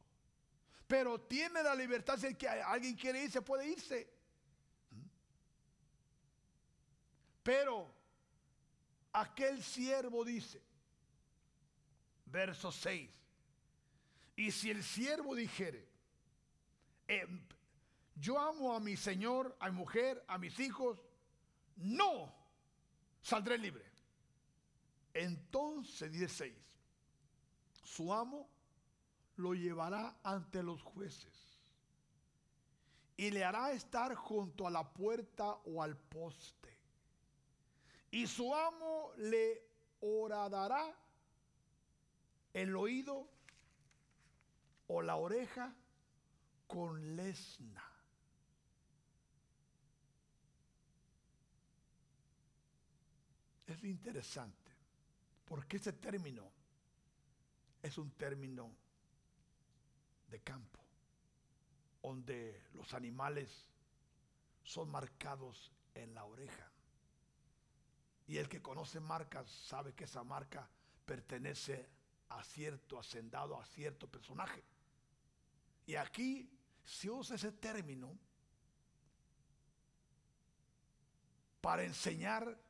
Pero 0.87 1.21
tiene 1.21 1.63
la 1.63 1.73
libertad 1.75 2.17
si 2.17 2.35
alguien 2.45 2.95
quiere 2.95 3.23
irse, 3.23 3.41
puede 3.41 3.67
irse. 3.67 4.11
Pero 7.41 7.93
aquel 9.11 9.61
siervo 9.61 10.23
dice, 10.23 10.61
verso 12.25 12.71
6, 12.71 13.09
y 14.35 14.51
si 14.51 14.71
el 14.71 14.83
siervo 14.83 15.35
dijere, 15.35 15.87
em, 17.07 17.45
yo 18.15 18.39
amo 18.39 18.73
a 18.73 18.79
mi 18.79 18.95
señor, 18.95 19.55
a 19.59 19.69
mi 19.69 19.77
mujer, 19.77 20.23
a 20.27 20.37
mis 20.37 20.59
hijos, 20.59 20.99
no 21.77 22.33
saldré 23.21 23.57
libre. 23.57 23.85
Entonces 25.13 26.11
16, 26.11 26.53
su 27.83 28.13
amo 28.13 28.49
lo 29.35 29.53
llevará 29.53 30.17
ante 30.23 30.63
los 30.63 30.81
jueces 30.81 31.59
y 33.15 33.29
le 33.29 33.43
hará 33.43 33.71
estar 33.71 34.15
junto 34.15 34.65
a 34.65 34.71
la 34.71 34.91
puerta 34.91 35.53
o 35.65 35.83
al 35.83 35.95
poste 35.95 36.63
y 38.13 38.27
su 38.27 38.53
amo 38.53 39.11
le 39.17 39.67
horadará 40.01 40.95
el 42.53 42.75
oído 42.75 43.27
o 44.85 45.01
la 45.01 45.15
oreja 45.15 45.73
con 46.67 47.15
lesna. 47.15 47.92
Es 53.73 53.83
interesante, 53.85 54.71
porque 55.45 55.77
ese 55.77 55.93
término, 55.93 56.51
es 57.81 57.97
un 57.97 58.11
término 58.11 58.71
de 60.27 60.39
campo, 60.41 60.79
donde 62.03 62.65
los 62.73 62.93
animales 62.93 63.71
son 64.61 64.91
marcados 64.91 65.71
en 65.95 66.13
la 66.13 66.23
oreja. 66.23 66.71
Y 68.27 68.37
el 68.37 68.47
que 68.47 68.61
conoce 68.61 68.99
marcas 68.99 69.49
sabe 69.49 69.93
que 69.93 70.03
esa 70.03 70.23
marca 70.23 70.69
pertenece 71.03 71.89
a 72.29 72.43
cierto 72.43 72.99
hacendado, 72.99 73.59
a 73.59 73.65
cierto 73.65 74.07
personaje. 74.07 74.63
Y 75.87 75.95
aquí 75.95 76.47
se 76.85 77.09
usa 77.09 77.37
ese 77.37 77.51
término 77.53 78.15
para 81.59 81.83
enseñar 81.83 82.62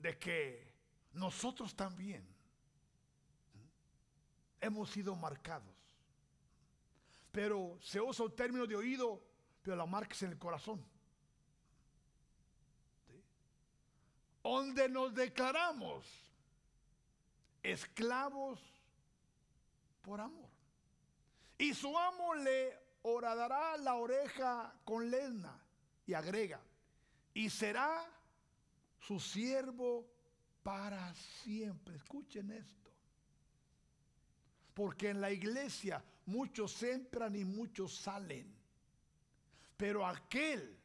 de 0.00 0.18
que 0.18 0.72
nosotros 1.12 1.74
también 1.74 2.26
hemos 4.60 4.90
sido 4.90 5.14
marcados. 5.16 5.74
Pero 7.32 7.78
se 7.80 8.00
usa 8.00 8.26
un 8.26 8.34
término 8.34 8.66
de 8.66 8.76
oído, 8.76 9.22
pero 9.62 9.76
la 9.76 9.86
marca 9.86 10.14
es 10.14 10.22
en 10.22 10.32
el 10.32 10.38
corazón. 10.38 10.84
Donde 14.42 14.88
nos 14.88 15.14
declaramos 15.14 16.06
esclavos 17.62 18.58
por 20.02 20.20
amor. 20.20 20.48
Y 21.58 21.74
su 21.74 21.96
amo 21.96 22.34
le 22.34 22.76
horadará 23.02 23.76
la 23.76 23.94
oreja 23.94 24.74
con 24.84 25.10
lena 25.10 25.62
y 26.06 26.14
agrega, 26.14 26.60
y 27.32 27.48
será 27.50 28.04
su 29.00 29.18
siervo 29.18 30.06
para 30.62 31.14
siempre. 31.14 31.96
Escuchen 31.96 32.50
esto. 32.50 32.90
Porque 34.74 35.10
en 35.10 35.20
la 35.20 35.30
iglesia 35.30 36.02
muchos 36.26 36.82
entran 36.82 37.34
y 37.34 37.44
muchos 37.44 37.94
salen. 37.94 38.54
Pero 39.76 40.06
aquel 40.06 40.78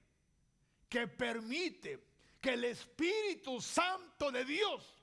que 0.90 1.08
permite 1.08 2.04
que 2.42 2.54
el 2.54 2.64
Espíritu 2.66 3.60
Santo 3.62 4.32
de 4.32 4.46
Dios 4.46 4.96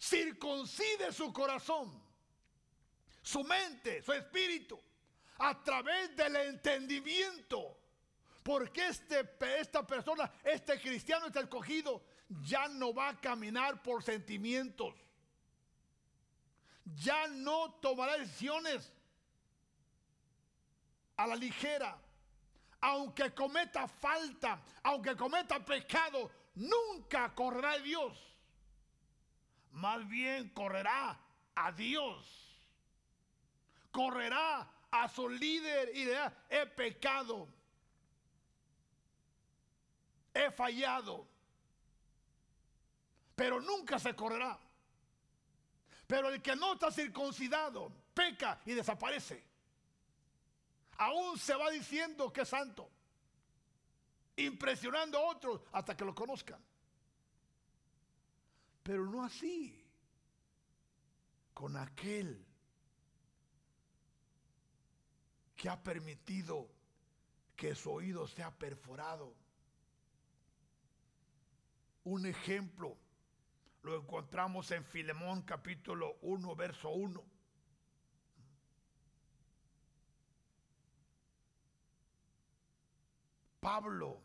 circuncide 0.00 1.12
su 1.12 1.32
corazón, 1.32 2.00
su 3.22 3.42
mente, 3.42 4.02
su 4.02 4.12
espíritu, 4.12 4.80
a 5.38 5.62
través 5.62 6.14
del 6.16 6.36
entendimiento. 6.36 7.77
Porque 8.48 8.86
este, 8.86 9.28
esta 9.60 9.86
persona, 9.86 10.32
este 10.42 10.80
cristiano, 10.80 11.26
este 11.26 11.40
escogido, 11.40 12.02
ya 12.40 12.66
no 12.68 12.94
va 12.94 13.10
a 13.10 13.20
caminar 13.20 13.82
por 13.82 14.02
sentimientos. 14.02 14.94
Ya 16.96 17.26
no 17.28 17.74
tomará 17.82 18.16
decisiones 18.16 18.90
a 21.18 21.26
la 21.26 21.36
ligera. 21.36 21.98
Aunque 22.80 23.34
cometa 23.34 23.86
falta, 23.86 24.62
aunque 24.82 25.14
cometa 25.14 25.62
pecado, 25.62 26.30
nunca 26.54 27.34
correrá 27.34 27.72
a 27.72 27.78
Dios 27.80 28.28
más 29.78 30.08
bien 30.08 30.48
correrá 30.50 31.18
a 31.54 31.72
Dios. 31.72 32.26
Correrá 33.90 34.68
a 34.90 35.08
su 35.08 35.28
líder 35.28 35.94
y 35.94 36.04
le 36.04 36.16
he 36.50 36.66
pecado. 36.66 37.48
He 40.38 40.52
fallado. 40.52 41.26
Pero 43.34 43.60
nunca 43.60 43.98
se 43.98 44.14
correrá. 44.14 44.56
Pero 46.06 46.28
el 46.28 46.40
que 46.40 46.54
no 46.54 46.74
está 46.74 46.92
circuncidado 46.92 47.92
peca 48.14 48.60
y 48.64 48.72
desaparece. 48.72 49.44
Aún 50.98 51.38
se 51.38 51.54
va 51.54 51.70
diciendo 51.70 52.32
que 52.32 52.42
es 52.42 52.48
santo. 52.48 52.88
Impresionando 54.36 55.18
a 55.18 55.22
otros 55.22 55.60
hasta 55.72 55.96
que 55.96 56.04
lo 56.04 56.14
conozcan. 56.14 56.64
Pero 58.84 59.04
no 59.06 59.24
así 59.24 59.84
con 61.52 61.76
aquel 61.76 62.46
que 65.56 65.68
ha 65.68 65.82
permitido 65.82 66.68
que 67.56 67.74
su 67.74 67.90
oído 67.90 68.28
sea 68.28 68.56
perforado. 68.56 69.34
Un 72.08 72.24
ejemplo 72.24 72.96
lo 73.82 73.94
encontramos 73.94 74.70
en 74.70 74.82
Filemón 74.82 75.42
capítulo 75.42 76.16
1, 76.22 76.56
verso 76.56 76.88
1. 76.88 77.22
Pablo 83.60 84.22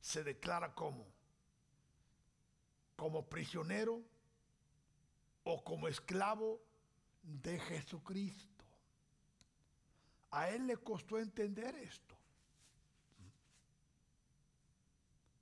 se 0.00 0.24
declara 0.24 0.74
como 0.74 1.06
como 2.96 3.28
prisionero 3.28 4.02
o 5.44 5.62
como 5.62 5.88
esclavo 5.88 6.58
de 7.22 7.58
Jesucristo. 7.58 8.64
A 10.30 10.48
él 10.48 10.68
le 10.68 10.78
costó 10.78 11.18
entender 11.18 11.74
esto. 11.74 12.05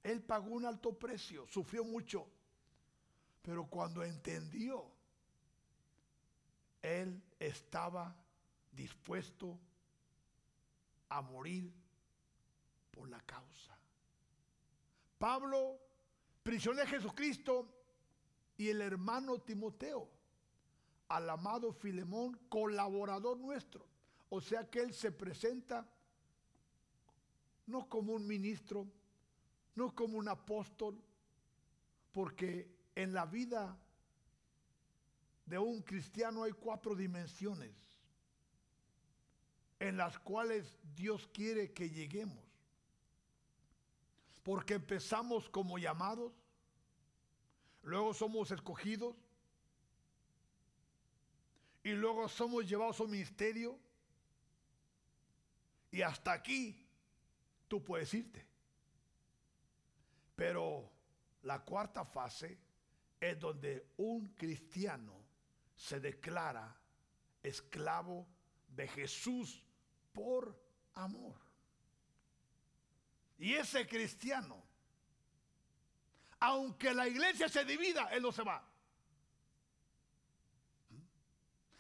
Él 0.05 0.23
pagó 0.23 0.51
un 0.51 0.65
alto 0.65 0.97
precio, 0.97 1.47
sufrió 1.49 1.83
mucho, 1.83 2.29
pero 3.43 3.67
cuando 3.67 4.05
entendió, 4.05 4.89
él 6.81 7.21
estaba 7.41 8.15
dispuesto 8.71 9.59
a 11.09 11.21
morir 11.23 11.73
por 12.93 13.09
la 13.09 13.21
causa. 13.23 13.77
Pablo 15.19 15.81
prisionero 16.43 16.85
de 16.85 16.97
Jesucristo, 16.97 17.75
y 18.57 18.69
el 18.69 18.81
hermano 18.83 19.41
Timoteo, 19.41 20.09
al 21.09 21.29
amado 21.29 21.73
Filemón, 21.73 22.39
colaborador 22.49 23.39
nuestro. 23.39 23.85
O 24.29 24.41
sea 24.41 24.69
que 24.69 24.81
él 24.81 24.95
se 24.95 25.11
presenta 25.11 25.89
no 27.67 27.89
como 27.89 28.13
un 28.13 28.27
ministro, 28.27 28.87
no 29.75 29.95
como 29.95 30.19
un 30.19 30.29
apóstol, 30.29 31.01
porque 32.13 32.71
en 32.95 33.13
la 33.13 33.27
vida 33.27 33.77
de 35.47 35.59
un 35.59 35.83
cristiano 35.83 36.45
hay 36.45 36.53
cuatro 36.53 36.95
dimensiones 36.95 37.73
en 39.81 39.97
las 39.97 40.19
cuales 40.19 40.75
Dios 40.95 41.29
quiere 41.33 41.73
que 41.73 41.91
lleguemos. 41.91 42.43
Porque 44.43 44.75
empezamos 44.75 45.49
como 45.49 45.79
llamados, 45.79 46.33
luego 47.83 48.15
somos 48.15 48.51
escogidos 48.51 49.17
y 51.83 51.93
luego 51.93 52.29
somos 52.29 52.67
llevados 52.67 53.01
a 53.01 53.03
un 53.03 53.11
ministerio 53.11 53.79
y 55.91 56.03
hasta 56.03 56.33
aquí 56.33 56.87
tú 57.69 57.83
puedes 57.83 58.13
irte. 58.15 58.54
Pero 60.35 60.91
la 61.43 61.61
cuarta 61.65 62.05
fase 62.05 62.59
es 63.21 63.39
donde 63.39 63.93
un 63.99 64.35
cristiano 64.35 65.25
se 65.77 66.01
declara 66.01 66.77
esclavo 67.43 68.27
de 68.69 68.89
Jesús 68.89 69.63
por 70.13 70.59
amor. 70.95 71.35
Y 73.39 73.55
ese 73.55 73.87
cristiano, 73.87 74.63
aunque 76.41 76.93
la 76.95 77.07
iglesia 77.07 77.49
se 77.49 77.65
divida, 77.65 78.09
él 78.13 78.23
no 78.23 78.33
se 78.33 78.43
va. 78.43 78.63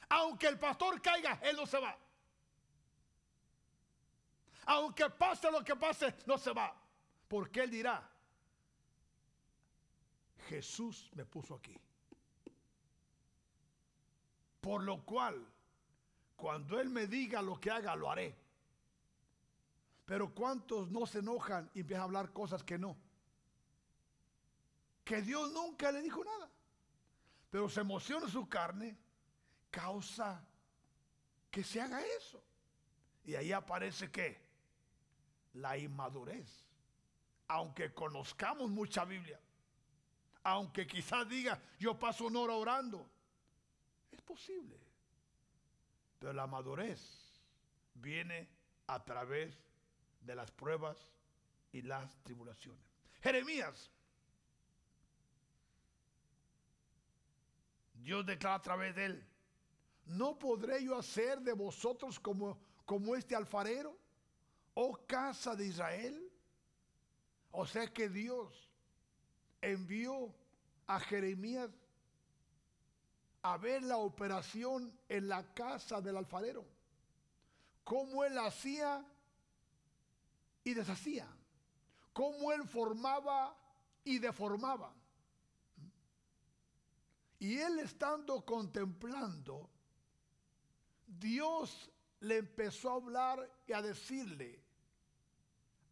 Aunque 0.08 0.46
el 0.46 0.58
pastor 0.58 1.00
caiga, 1.00 1.40
él 1.42 1.56
no 1.56 1.66
se 1.66 1.78
va. 1.78 1.96
Aunque 4.66 5.10
pase 5.10 5.50
lo 5.50 5.62
que 5.64 5.76
pase, 5.76 6.14
no 6.26 6.38
se 6.38 6.52
va. 6.52 6.74
Porque 7.28 7.62
él 7.62 7.70
dirá, 7.70 8.13
Jesús 10.48 11.10
me 11.14 11.24
puso 11.24 11.54
aquí. 11.54 11.78
Por 14.60 14.82
lo 14.82 15.04
cual, 15.04 15.46
cuando 16.36 16.80
Él 16.80 16.88
me 16.88 17.06
diga 17.06 17.42
lo 17.42 17.60
que 17.60 17.70
haga, 17.70 17.94
lo 17.96 18.10
haré. 18.10 18.34
Pero 20.04 20.34
¿cuántos 20.34 20.90
no 20.90 21.06
se 21.06 21.20
enojan 21.20 21.70
y 21.74 21.80
empiezan 21.80 22.02
a 22.02 22.04
hablar 22.04 22.32
cosas 22.32 22.62
que 22.62 22.78
no? 22.78 22.96
Que 25.04 25.22
Dios 25.22 25.52
nunca 25.52 25.92
le 25.92 26.02
dijo 26.02 26.24
nada. 26.24 26.50
Pero 27.50 27.68
se 27.68 27.80
emociona 27.80 28.28
su 28.28 28.48
carne, 28.48 28.98
causa 29.70 30.44
que 31.50 31.62
se 31.62 31.80
haga 31.80 32.00
eso. 32.18 32.42
Y 33.24 33.34
ahí 33.34 33.52
aparece 33.52 34.10
que 34.10 34.44
la 35.54 35.78
inmadurez. 35.78 36.66
Aunque 37.48 37.92
conozcamos 37.92 38.70
mucha 38.70 39.04
Biblia, 39.04 39.38
aunque 40.44 40.86
quizás 40.86 41.26
diga, 41.26 41.60
yo 41.78 41.98
paso 41.98 42.26
una 42.26 42.40
hora 42.40 42.54
orando. 42.54 43.10
Es 44.12 44.20
posible. 44.20 44.78
Pero 46.18 46.34
la 46.34 46.46
madurez 46.46 47.00
viene 47.94 48.48
a 48.86 49.02
través 49.02 49.58
de 50.20 50.34
las 50.34 50.50
pruebas 50.50 50.98
y 51.72 51.80
las 51.82 52.22
tribulaciones. 52.22 52.84
Jeremías. 53.22 53.90
Dios 57.94 58.26
declara 58.26 58.56
a 58.56 58.62
través 58.62 58.94
de 58.94 59.06
él, 59.06 59.26
¿no 60.04 60.38
podré 60.38 60.84
yo 60.84 60.98
hacer 60.98 61.40
de 61.40 61.54
vosotros 61.54 62.20
como, 62.20 62.60
como 62.84 63.16
este 63.16 63.34
alfarero, 63.34 63.96
oh 64.74 65.06
casa 65.06 65.56
de 65.56 65.66
Israel? 65.66 66.30
O 67.50 67.66
sea 67.66 67.90
que 67.90 68.10
Dios 68.10 68.63
envió 69.64 70.34
a 70.86 71.00
Jeremías 71.00 71.70
a 73.42 73.56
ver 73.56 73.82
la 73.82 73.98
operación 73.98 74.92
en 75.08 75.28
la 75.28 75.42
casa 75.54 76.00
del 76.00 76.16
alfarero. 76.16 76.64
Cómo 77.82 78.24
él 78.24 78.38
hacía 78.38 79.04
y 80.62 80.74
deshacía. 80.74 81.28
Cómo 82.12 82.52
él 82.52 82.66
formaba 82.66 83.56
y 84.04 84.18
deformaba. 84.18 84.94
Y 87.38 87.58
él 87.58 87.78
estando 87.80 88.44
contemplando, 88.44 89.68
Dios 91.06 91.90
le 92.20 92.38
empezó 92.38 92.90
a 92.90 92.94
hablar 92.94 93.50
y 93.66 93.72
a 93.72 93.82
decirle, 93.82 94.62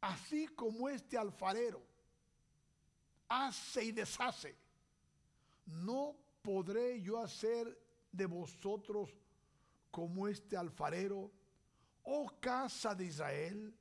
así 0.00 0.46
como 0.48 0.88
este 0.88 1.18
alfarero 1.18 1.91
hace 3.32 3.84
y 3.84 3.92
deshace, 3.92 4.54
no 5.64 6.14
podré 6.42 7.00
yo 7.00 7.18
hacer 7.18 7.78
de 8.10 8.26
vosotros 8.26 9.10
como 9.90 10.28
este 10.28 10.56
alfarero, 10.56 11.30
oh 12.02 12.30
casa 12.40 12.94
de 12.94 13.06
Israel, 13.06 13.74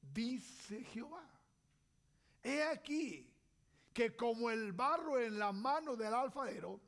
dice 0.00 0.82
Jehová. 0.84 1.24
He 2.42 2.62
aquí 2.64 3.30
que 3.92 4.16
como 4.16 4.50
el 4.50 4.72
barro 4.72 5.20
en 5.20 5.38
la 5.38 5.52
mano 5.52 5.94
del 5.94 6.12
alfarero, 6.12 6.80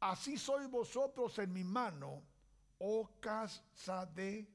así 0.00 0.36
sois 0.36 0.68
vosotros 0.70 1.38
en 1.38 1.52
mi 1.52 1.64
mano, 1.64 2.22
oh 2.78 3.10
casa 3.20 4.06
de 4.06 4.48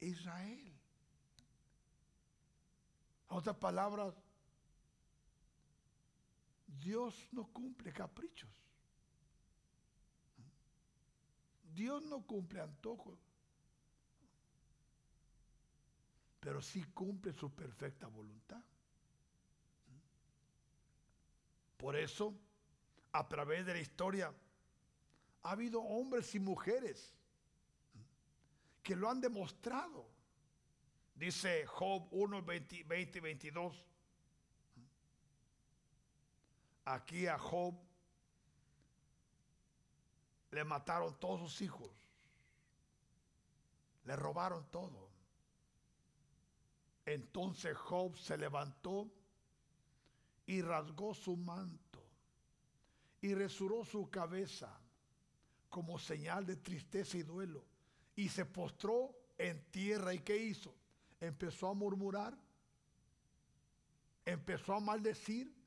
Israel. 0.00 0.67
Otras 3.28 3.56
palabras, 3.56 4.14
Dios 6.66 7.28
no 7.32 7.46
cumple 7.52 7.92
caprichos. 7.92 8.50
Dios 11.74 12.02
no 12.04 12.22
cumple 12.26 12.60
antojos. 12.60 13.18
Pero 16.40 16.62
sí 16.62 16.82
cumple 16.94 17.32
su 17.32 17.50
perfecta 17.54 18.06
voluntad. 18.06 18.62
Por 21.76 21.94
eso, 21.94 22.34
a 23.12 23.28
través 23.28 23.64
de 23.66 23.74
la 23.74 23.80
historia, 23.80 24.34
ha 25.42 25.50
habido 25.50 25.80
hombres 25.80 26.34
y 26.34 26.40
mujeres 26.40 27.14
que 28.82 28.96
lo 28.96 29.08
han 29.08 29.20
demostrado. 29.20 30.08
Dice 31.18 31.66
Job 31.66 32.06
1, 32.12 32.42
20, 32.42 32.84
20 32.84 33.20
22. 33.20 33.84
Aquí 36.84 37.26
a 37.26 37.36
Job 37.36 37.74
le 40.52 40.64
mataron 40.64 41.18
todos 41.18 41.40
sus 41.40 41.62
hijos. 41.62 41.90
Le 44.04 44.14
robaron 44.14 44.70
todo. 44.70 45.10
Entonces 47.04 47.76
Job 47.76 48.16
se 48.16 48.38
levantó 48.38 49.10
y 50.46 50.62
rasgó 50.62 51.14
su 51.14 51.36
manto 51.36 52.00
y 53.20 53.34
resuró 53.34 53.84
su 53.84 54.08
cabeza 54.08 54.80
como 55.68 55.98
señal 55.98 56.46
de 56.46 56.56
tristeza 56.56 57.18
y 57.18 57.24
duelo 57.24 57.64
y 58.14 58.28
se 58.28 58.44
postró 58.44 59.14
en 59.36 59.68
tierra. 59.70 60.14
¿Y 60.14 60.20
qué 60.20 60.36
hizo? 60.36 60.77
Empezó 61.20 61.68
a 61.68 61.74
murmurar, 61.74 62.36
empezó 64.24 64.74
a 64.74 64.80
maldecir 64.80 65.58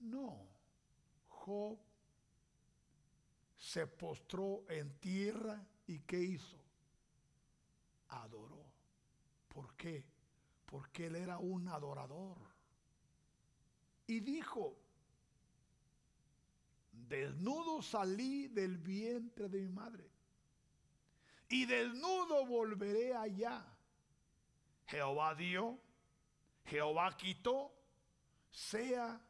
no, 0.00 0.38
Job 1.28 1.78
se 3.56 3.86
postró 3.86 4.64
en 4.68 4.98
tierra 4.98 5.66
y 5.86 6.00
¿qué 6.00 6.20
hizo? 6.20 6.58
Adoró. 8.08 8.64
¿Por 9.48 9.74
qué? 9.74 10.04
Porque 10.66 11.06
él 11.06 11.16
era 11.16 11.38
un 11.38 11.68
adorador. 11.68 12.36
Y 14.06 14.20
dijo, 14.20 14.76
desnudo 16.92 17.82
salí 17.82 18.48
del 18.48 18.78
vientre 18.78 19.48
de 19.48 19.62
mi 19.62 19.68
madre 19.68 20.15
y 21.48 21.66
desnudo 21.66 22.46
volveré 22.46 23.14
allá. 23.14 23.64
Jehová 24.86 25.34
dio, 25.34 25.78
Jehová 26.64 27.16
quitó, 27.16 27.72
sea 28.50 29.20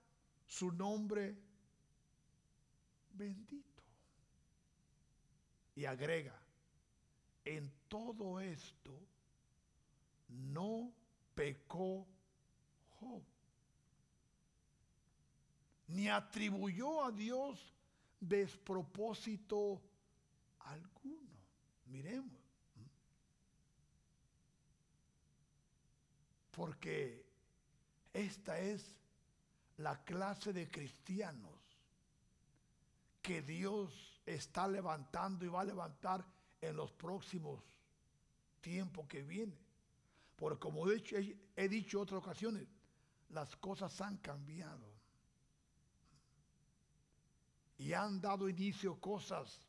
su 0.47 0.71
nombre 0.73 1.37
bendito. 3.13 3.83
Y 5.75 5.85
agrega, 5.85 6.35
en 7.45 7.71
todo 7.89 8.41
esto 8.41 8.93
no 10.29 10.93
pecó 11.35 12.07
Job, 12.99 13.23
ni 15.89 16.09
atribuyó 16.09 17.05
a 17.05 17.13
Dios 17.13 17.75
despropósito 18.21 19.83
alguno. 20.61 21.16
Miremos. 21.87 22.41
Porque 26.51 27.25
esta 28.13 28.59
es 28.59 28.97
la 29.79 30.03
clase 30.05 30.53
de 30.53 30.71
cristianos 30.71 31.53
que 33.21 33.43
Dios 33.43 34.23
está 34.25 34.67
levantando 34.67 35.45
y 35.45 35.49
va 35.49 35.61
a 35.61 35.65
levantar 35.65 36.25
en 36.61 36.77
los 36.77 36.93
próximos 36.93 37.63
tiempos 38.61 39.07
que 39.07 39.23
vienen. 39.23 39.59
Porque 40.37 40.59
como 40.59 40.89
he 40.89 40.95
dicho, 40.95 41.17
he 41.57 41.69
dicho 41.69 42.01
otras 42.01 42.19
ocasiones, 42.23 42.67
las 43.31 43.55
cosas 43.57 44.01
han 44.01 44.17
cambiado. 44.19 44.87
Y 47.79 47.93
han 47.93 48.21
dado 48.21 48.49
inicio 48.49 48.99
cosas 49.01 49.66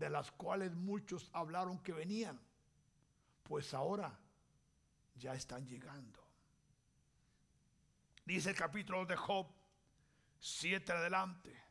de 0.00 0.08
las 0.08 0.32
cuales 0.32 0.74
muchos 0.74 1.28
hablaron 1.34 1.78
que 1.78 1.92
venían. 1.92 2.40
Pues 3.42 3.74
ahora 3.74 4.18
ya 5.14 5.34
están 5.34 5.66
llegando. 5.66 6.18
Dice 8.24 8.50
el 8.50 8.56
capítulo 8.56 9.04
de 9.04 9.16
Job 9.16 9.46
7 10.38 10.90
adelante. 10.92 11.64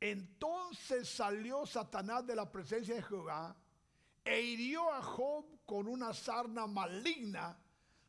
Entonces 0.00 1.08
salió 1.08 1.64
Satanás 1.64 2.26
de 2.26 2.34
la 2.34 2.50
presencia 2.50 2.96
de 2.96 3.02
Jehová 3.02 3.54
e 4.24 4.40
hirió 4.40 4.92
a 4.92 5.00
Job 5.00 5.60
con 5.64 5.86
una 5.86 6.12
sarna 6.12 6.66
maligna 6.66 7.56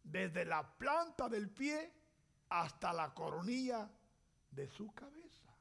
desde 0.04 0.44
la 0.46 0.76
planta 0.76 1.30
del 1.30 1.52
pie 1.52 2.01
hasta 2.52 2.92
la 2.92 3.14
coronilla 3.14 3.90
de 4.52 4.68
su 4.68 4.94
cabeza. 4.94 5.56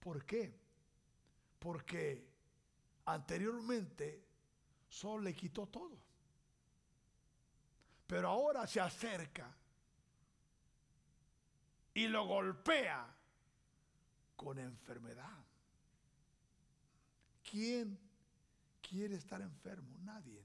¿Por 0.00 0.24
qué? 0.24 0.58
Porque 1.58 2.26
anteriormente 3.04 4.24
Sol 4.88 5.22
le 5.22 5.34
quitó 5.34 5.66
todo. 5.66 5.98
Pero 8.06 8.28
ahora 8.28 8.66
se 8.66 8.80
acerca 8.80 9.54
y 11.94 12.08
lo 12.08 12.26
golpea 12.26 13.14
con 14.34 14.58
enfermedad. 14.58 15.44
¿Quién 17.50 17.98
quiere 18.80 19.16
estar 19.16 19.42
enfermo? 19.42 19.98
Nadie. 19.98 20.42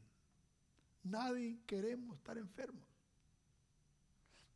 Nadie 1.04 1.62
queremos 1.66 2.18
estar 2.18 2.38
enfermos. 2.38 2.87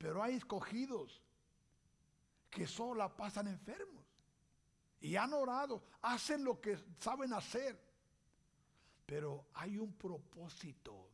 Pero 0.02 0.24
hay 0.24 0.34
escogidos 0.34 1.22
que 2.50 2.66
solo 2.66 3.16
pasan 3.16 3.48
enfermos. 3.48 4.04
Y 5.00 5.16
han 5.16 5.32
orado, 5.32 5.84
hacen 6.02 6.44
lo 6.44 6.60
que 6.62 6.78
saben 7.00 7.34
hacer 7.34 7.80
Pero 9.06 9.48
hay 9.54 9.78
un 9.80 9.94
propósito 9.94 11.08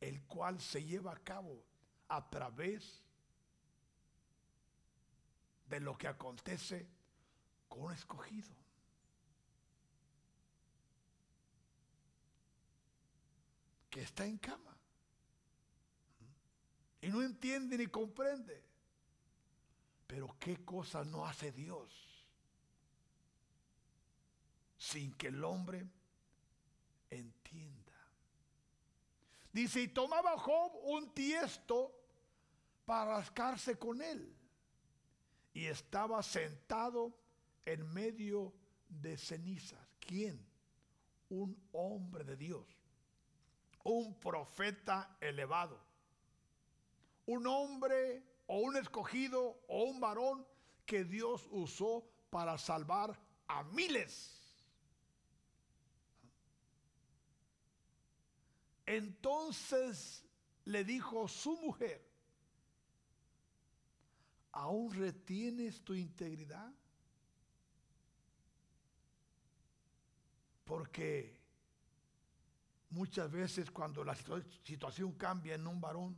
el 0.00 0.22
cual 0.24 0.60
se 0.60 0.84
lleva 0.84 1.12
a 1.12 1.18
cabo 1.18 1.64
a 2.08 2.28
través 2.28 3.02
de 5.66 5.80
lo 5.80 5.96
que 5.98 6.06
acontece 6.06 6.88
con 7.68 7.84
un 7.84 7.92
escogido. 7.92 8.54
Que 13.90 14.02
está 14.02 14.24
en 14.26 14.38
cama. 14.38 14.71
Y 17.02 17.08
no 17.08 17.22
entiende 17.22 17.76
ni 17.76 17.88
comprende. 17.88 18.62
Pero 20.06 20.34
qué 20.38 20.64
cosas 20.64 21.06
no 21.06 21.26
hace 21.26 21.52
Dios 21.52 22.12
sin 24.82 25.12
que 25.14 25.28
el 25.28 25.44
hombre 25.44 25.86
entienda. 27.08 27.92
Dice, 29.52 29.80
y 29.82 29.88
tomaba 29.88 30.36
Job 30.36 30.72
un 30.82 31.14
tiesto 31.14 31.94
para 32.84 33.18
rascarse 33.18 33.78
con 33.78 34.02
él. 34.02 34.36
Y 35.54 35.66
estaba 35.66 36.20
sentado 36.22 37.16
en 37.64 37.86
medio 37.92 38.52
de 38.88 39.16
cenizas. 39.16 39.78
¿Quién? 40.00 40.44
Un 41.28 41.56
hombre 41.70 42.24
de 42.24 42.36
Dios. 42.36 42.66
Un 43.84 44.18
profeta 44.18 45.16
elevado. 45.20 45.78
Un 47.32 47.46
hombre 47.46 48.22
o 48.46 48.58
un 48.58 48.76
escogido 48.76 49.40
o 49.68 49.84
un 49.84 50.00
varón 50.00 50.46
que 50.84 51.04
Dios 51.04 51.46
usó 51.50 52.04
para 52.30 52.58
salvar 52.58 53.18
a 53.48 53.62
miles 53.64 54.42
Entonces 58.86 60.24
le 60.66 60.84
dijo 60.84 61.26
su 61.26 61.56
mujer, 61.56 62.06
¿aún 64.52 64.92
retienes 64.92 65.82
tu 65.82 65.94
integridad? 65.94 66.70
Porque 70.64 71.40
muchas 72.90 73.30
veces 73.30 73.70
cuando 73.70 74.04
la 74.04 74.14
situación 74.14 75.12
cambia 75.12 75.54
en 75.54 75.66
un 75.66 75.80
varón 75.80 76.14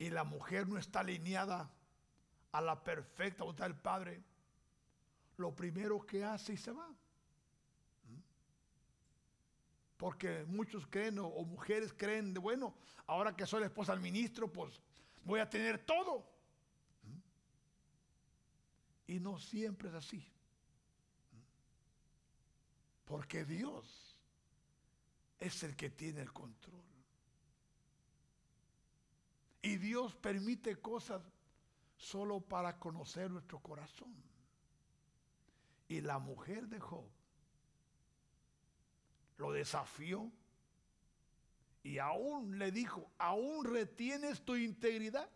y 0.00 0.08
la 0.08 0.24
mujer 0.24 0.66
no 0.66 0.78
está 0.78 1.00
alineada 1.00 1.70
a 2.52 2.60
la 2.62 2.82
perfecta 2.82 3.44
voluntad 3.44 3.66
del 3.66 3.76
Padre, 3.76 4.24
lo 5.36 5.54
primero 5.54 6.00
que 6.06 6.24
hace 6.24 6.54
y 6.54 6.56
se 6.56 6.72
va. 6.72 6.88
Porque 9.98 10.46
muchos 10.46 10.86
creen 10.86 11.18
o, 11.18 11.28
mujeres 11.44 11.92
creen, 11.92 12.32
de, 12.32 12.40
bueno, 12.40 12.74
ahora 13.06 13.36
que 13.36 13.44
soy 13.44 13.60
la 13.60 13.66
esposa 13.66 13.92
del 13.92 14.00
ministro, 14.00 14.50
pues 14.50 14.80
voy 15.22 15.38
a 15.38 15.50
tener 15.50 15.84
todo. 15.84 16.26
Y 19.06 19.20
no 19.20 19.38
siempre 19.38 19.90
es 19.90 19.94
así. 19.94 20.26
Porque 23.04 23.44
Dios 23.44 24.16
es 25.38 25.62
el 25.62 25.76
que 25.76 25.90
tiene 25.90 26.22
el 26.22 26.32
control. 26.32 26.89
Y 29.62 29.76
Dios 29.76 30.14
permite 30.14 30.76
cosas 30.76 31.22
solo 31.96 32.40
para 32.40 32.78
conocer 32.78 33.30
nuestro 33.30 33.58
corazón. 33.60 34.14
Y 35.88 36.00
la 36.00 36.18
mujer 36.18 36.66
de 36.68 36.80
Job 36.80 37.04
lo 39.36 39.52
desafió 39.52 40.30
y 41.82 41.98
aún 41.98 42.58
le 42.58 42.70
dijo, 42.70 43.10
¿aún 43.18 43.64
retienes 43.64 44.42
tu 44.44 44.54
integridad? 44.54 45.28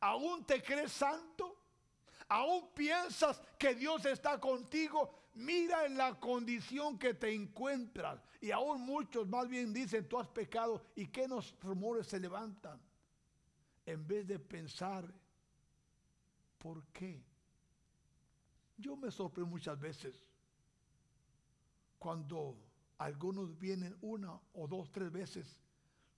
¿Aún 0.00 0.44
te 0.44 0.62
crees 0.62 0.92
santo? 0.92 1.56
¿Aún 2.28 2.70
piensas 2.74 3.40
que 3.58 3.74
Dios 3.74 4.04
está 4.04 4.38
contigo? 4.38 5.14
Mira 5.34 5.86
en 5.86 5.96
la 5.96 6.18
condición 6.20 6.98
que 6.98 7.14
te 7.14 7.32
encuentras. 7.32 8.20
Y 8.40 8.50
aún 8.50 8.82
muchos 8.82 9.26
más 9.26 9.48
bien 9.48 9.72
dicen, 9.72 10.08
tú 10.08 10.18
has 10.18 10.28
pecado. 10.28 10.82
¿Y 10.94 11.06
qué 11.08 11.26
nos 11.26 11.54
rumores 11.60 12.06
se 12.06 12.20
levantan? 12.20 12.80
En 13.86 14.06
vez 14.06 14.26
de 14.26 14.38
pensar, 14.38 15.12
¿por 16.58 16.84
qué? 16.86 17.22
Yo 18.76 18.96
me 18.96 19.10
sorprendo 19.10 19.50
muchas 19.50 19.78
veces 19.78 20.14
cuando 21.98 22.56
algunos 22.98 23.58
vienen 23.58 23.96
una 24.00 24.38
o 24.54 24.66
dos, 24.66 24.90
tres 24.90 25.10
veces 25.10 25.56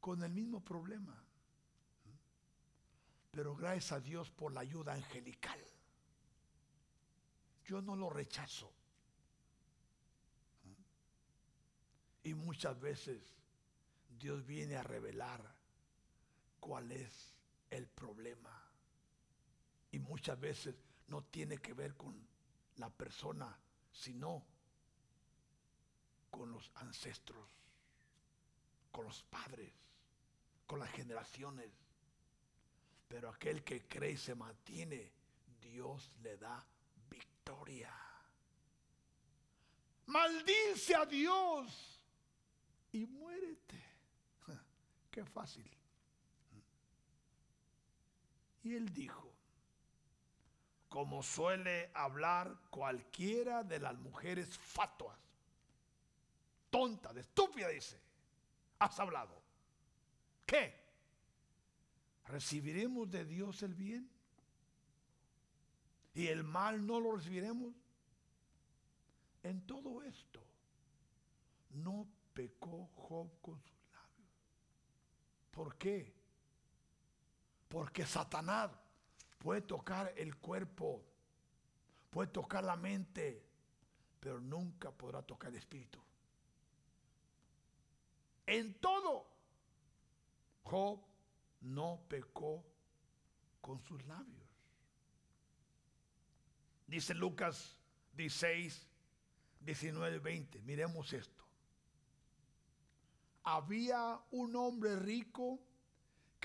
con 0.00 0.22
el 0.22 0.32
mismo 0.32 0.64
problema. 0.64 1.22
Pero 3.30 3.54
gracias 3.54 3.92
a 3.92 4.00
Dios 4.00 4.30
por 4.30 4.52
la 4.52 4.60
ayuda 4.60 4.94
angelical. 4.94 5.60
Yo 7.64 7.82
no 7.82 7.96
lo 7.96 8.08
rechazo. 8.08 8.72
Y 12.22 12.34
muchas 12.34 12.80
veces 12.80 13.22
Dios 14.18 14.44
viene 14.46 14.76
a 14.76 14.82
revelar 14.82 15.54
cuál 16.58 16.90
es 16.90 17.35
el 17.70 17.86
problema. 17.88 18.62
Y 19.90 19.98
muchas 19.98 20.38
veces 20.38 20.74
no 21.08 21.22
tiene 21.24 21.58
que 21.58 21.74
ver 21.74 21.94
con 21.94 22.26
la 22.76 22.90
persona, 22.90 23.58
sino 23.92 24.44
con 26.30 26.52
los 26.52 26.70
ancestros, 26.74 27.48
con 28.90 29.06
los 29.06 29.22
padres, 29.24 29.72
con 30.66 30.80
las 30.80 30.90
generaciones. 30.90 31.70
Pero 33.08 33.30
aquel 33.30 33.62
que 33.62 33.86
cree 33.86 34.12
y 34.12 34.16
se 34.16 34.34
mantiene, 34.34 35.12
Dios 35.60 36.10
le 36.22 36.36
da 36.36 36.66
victoria. 37.08 37.94
Maldice 40.06 40.94
a 40.94 41.06
Dios 41.06 42.00
y 42.92 43.06
muérete. 43.06 43.82
Qué 45.10 45.24
fácil. 45.24 45.75
Y 48.66 48.74
él 48.74 48.92
dijo, 48.92 49.32
como 50.88 51.22
suele 51.22 51.92
hablar 51.94 52.62
cualquiera 52.68 53.62
de 53.62 53.78
las 53.78 53.96
mujeres 53.96 54.58
fatuas, 54.58 55.16
tonta, 56.68 57.12
de 57.12 57.20
estúpida, 57.20 57.68
dice, 57.68 58.00
has 58.80 58.98
hablado. 58.98 59.40
¿Qué? 60.44 60.74
¿Recibiremos 62.24 63.08
de 63.08 63.24
Dios 63.24 63.62
el 63.62 63.72
bien? 63.74 64.10
¿Y 66.14 66.26
el 66.26 66.42
mal 66.42 66.84
no 66.84 66.98
lo 66.98 67.12
recibiremos? 67.12 67.72
En 69.44 69.64
todo 69.64 70.02
esto, 70.02 70.44
no 71.70 72.08
pecó 72.34 72.90
Job 72.96 73.30
con 73.40 73.60
sus 73.60 73.78
labios. 73.92 74.28
¿Por 75.52 75.76
qué? 75.78 76.15
Porque 77.68 78.06
Satanás 78.06 78.70
puede 79.38 79.62
tocar 79.62 80.12
el 80.16 80.36
cuerpo, 80.36 81.02
puede 82.10 82.28
tocar 82.28 82.64
la 82.64 82.76
mente, 82.76 83.44
pero 84.20 84.40
nunca 84.40 84.90
podrá 84.90 85.22
tocar 85.22 85.50
el 85.50 85.56
espíritu. 85.56 86.00
En 88.46 88.74
todo, 88.74 89.26
Job 90.62 91.00
no 91.62 92.00
pecó 92.08 92.64
con 93.60 93.80
sus 93.80 94.04
labios. 94.06 94.46
Dice 96.86 97.14
Lucas 97.14 97.76
16, 98.12 98.86
19, 99.60 100.18
20. 100.20 100.60
Miremos 100.62 101.12
esto. 101.12 101.44
Había 103.42 104.20
un 104.30 104.54
hombre 104.56 104.96
rico 104.96 105.60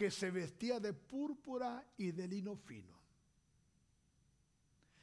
que 0.02 0.10
se 0.10 0.32
vestía 0.32 0.80
de 0.80 0.94
púrpura 0.94 1.86
y 1.96 2.12
de 2.12 2.28
lino 2.28 2.56
fino. 2.56 2.98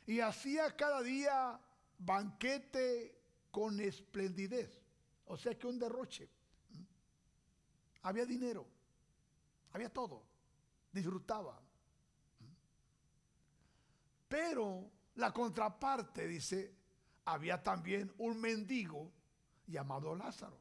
Y 0.06 0.18
hacía 0.18 0.74
cada 0.74 1.02
día 1.02 1.60
banquete 2.00 3.16
con 3.52 3.78
esplendidez. 3.78 4.82
O 5.26 5.36
sea 5.36 5.56
que 5.56 5.68
un 5.68 5.78
derroche 5.78 6.28
había 8.02 8.26
dinero, 8.26 8.66
había 9.70 9.88
todo, 9.88 10.24
disfrutaba. 10.90 11.62
Pero 14.26 14.90
la 15.14 15.32
contraparte 15.32 16.26
dice, 16.26 16.74
había 17.24 17.62
también 17.62 18.12
un 18.18 18.40
mendigo 18.40 19.12
llamado 19.64 20.16
Lázaro. 20.16 20.58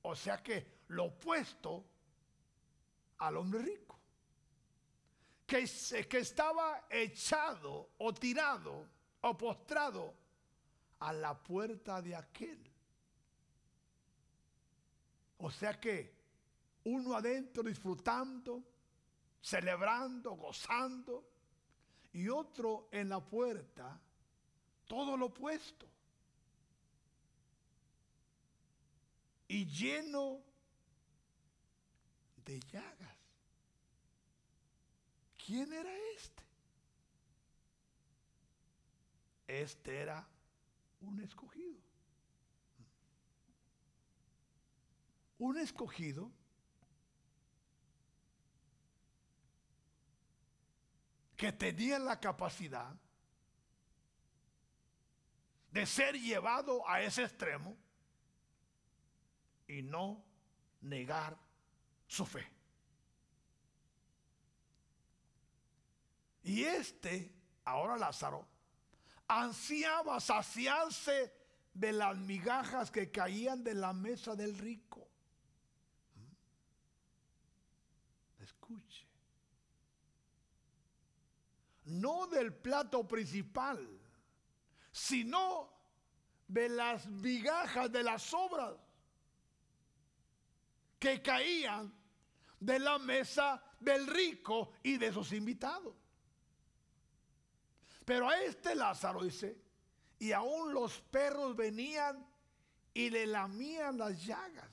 O 0.00 0.16
sea 0.16 0.42
que 0.42 0.84
lo 0.88 1.04
opuesto 1.04 1.84
al 3.18 3.36
hombre 3.36 3.62
rico. 3.62 3.98
Que, 5.46 5.64
que 6.08 6.18
estaba 6.18 6.86
echado 6.90 7.90
o 7.98 8.12
tirado 8.12 8.86
o 9.22 9.36
postrado 9.36 10.14
a 11.00 11.12
la 11.12 11.38
puerta 11.42 12.02
de 12.02 12.14
aquel. 12.14 12.58
O 15.38 15.50
sea 15.50 15.78
que 15.80 16.18
uno 16.84 17.14
adentro 17.14 17.62
disfrutando, 17.62 18.62
celebrando, 19.40 20.32
gozando, 20.32 21.24
y 22.12 22.28
otro 22.28 22.88
en 22.90 23.08
la 23.08 23.20
puerta, 23.20 24.00
todo 24.86 25.16
lo 25.16 25.26
opuesto. 25.26 25.86
Y 29.46 29.66
lleno 29.66 30.42
de 32.48 32.60
llagas. 32.60 33.16
¿Quién 35.36 35.70
era 35.70 35.94
este? 36.16 36.42
Este 39.46 40.00
era 40.00 40.26
un 41.02 41.20
escogido. 41.20 41.78
Un 45.38 45.58
escogido 45.58 46.32
que 51.36 51.52
tenía 51.52 51.98
la 51.98 52.18
capacidad 52.18 52.96
de 55.70 55.84
ser 55.84 56.18
llevado 56.18 56.88
a 56.88 57.02
ese 57.02 57.24
extremo 57.24 57.76
y 59.66 59.82
no 59.82 60.24
negar 60.80 61.47
su 62.08 62.26
fe. 62.26 62.44
Y 66.42 66.64
este, 66.64 67.32
ahora 67.64 67.96
Lázaro, 67.96 68.48
ansiaba 69.28 70.18
saciarse 70.18 71.32
de 71.72 71.92
las 71.92 72.16
migajas 72.16 72.90
que 72.90 73.12
caían 73.12 73.62
de 73.62 73.74
la 73.74 73.92
mesa 73.92 74.34
del 74.34 74.58
rico. 74.58 75.06
Escuche 78.40 79.08
no 81.88 82.26
del 82.26 82.54
plato 82.54 83.06
principal, 83.06 83.78
sino 84.92 85.72
de 86.46 86.68
las 86.68 87.06
migajas 87.06 87.90
de 87.90 88.02
las 88.02 88.22
sobras 88.22 88.74
que 90.98 91.22
caían 91.22 91.92
de 92.60 92.78
la 92.78 92.98
mesa 92.98 93.62
del 93.80 94.06
rico 94.06 94.72
y 94.82 94.98
de 94.98 95.12
sus 95.12 95.32
invitados. 95.32 95.94
Pero 98.04 98.28
a 98.28 98.40
este 98.40 98.74
Lázaro 98.74 99.22
dice, 99.22 99.60
y 100.18 100.32
aún 100.32 100.72
los 100.72 101.00
perros 101.00 101.54
venían 101.54 102.26
y 102.94 103.10
le 103.10 103.26
lamían 103.26 103.98
las 103.98 104.24
llagas. 104.24 104.70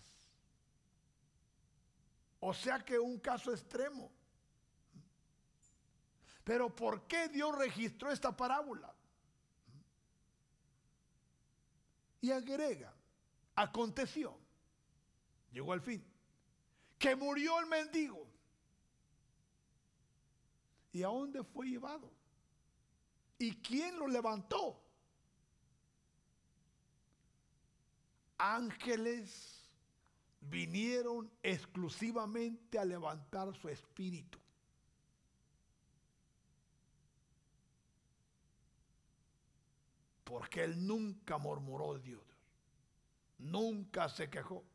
O 2.40 2.54
sea 2.54 2.84
que 2.84 2.98
un 2.98 3.20
caso 3.20 3.52
extremo. 3.52 4.12
Pero 6.44 6.74
¿por 6.74 7.08
qué 7.08 7.28
Dios 7.28 7.56
registró 7.58 8.12
esta 8.12 8.36
parábola? 8.36 8.94
Y 12.22 12.32
agrega, 12.32 12.94
aconteció, 13.56 14.38
llegó 15.52 15.74
al 15.74 15.82
fin, 15.82 16.04
que 17.06 17.16
murió 17.16 17.60
el 17.60 17.68
mendigo. 17.68 18.26
¿Y 20.92 21.04
a 21.04 21.08
dónde 21.08 21.44
fue 21.44 21.68
llevado? 21.68 22.12
¿Y 23.38 23.58
quién 23.58 24.00
lo 24.00 24.08
levantó? 24.08 24.82
Ángeles 28.40 29.70
vinieron 30.42 31.32
exclusivamente 31.44 32.80
a 32.80 32.86
levantar 32.86 33.56
su 33.56 33.70
espíritu. 33.70 34.40
Porque 40.24 40.64
él 40.64 40.88
nunca 40.88 41.38
murmuró 41.38 42.00
Dios. 42.00 42.24
Nunca 43.38 44.10
se 44.10 44.28
quejó. 44.28 44.66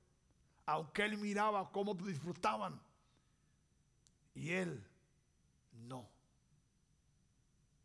Aunque 0.71 1.05
él 1.05 1.19
miraba 1.19 1.69
cómo 1.73 1.95
disfrutaban. 1.95 2.81
Y 4.35 4.53
él 4.53 4.87
no. 5.73 6.09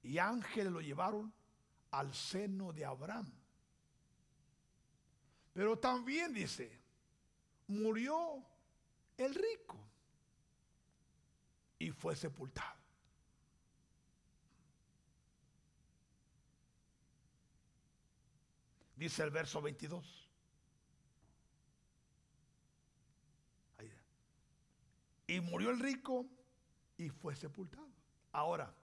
Y 0.03 0.19
ángeles 0.19 0.71
lo 0.71 0.81
llevaron 0.81 1.33
al 1.89 2.13
seno 2.13 2.71
de 2.71 2.85
Abraham. 2.85 3.27
Pero 5.51 5.79
también 5.79 6.31
dice, 6.31 6.79
murió 7.65 8.45
el 9.17 9.33
rico 9.33 9.79
y 11.79 11.89
fue 11.89 12.15
sepultado. 12.15 12.77
Dice 18.95 19.23
el 19.23 19.31
verso 19.31 19.59
22. 19.59 20.24
Y 25.27 25.39
murió 25.41 25.71
el 25.71 25.79
rico 25.79 26.25
y 26.97 27.09
fue 27.09 27.35
sepultado. 27.35 27.89
Ahora, 28.31 28.73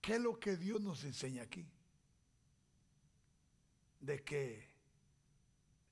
¿qué 0.00 0.14
es 0.14 0.20
lo 0.20 0.38
que 0.38 0.56
Dios 0.56 0.80
nos 0.80 1.04
enseña 1.04 1.42
aquí? 1.42 1.66
De 4.00 4.22
que 4.22 4.68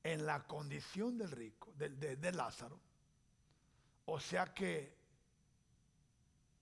en 0.03 0.27
la 0.27 0.47
condición 0.47 1.17
del 1.17 1.31
rico, 1.31 1.73
de, 1.77 2.17
de 2.17 2.33
Lázaro, 2.33 2.79
o 4.05 4.21
sea 4.21 4.53
que 4.53 4.95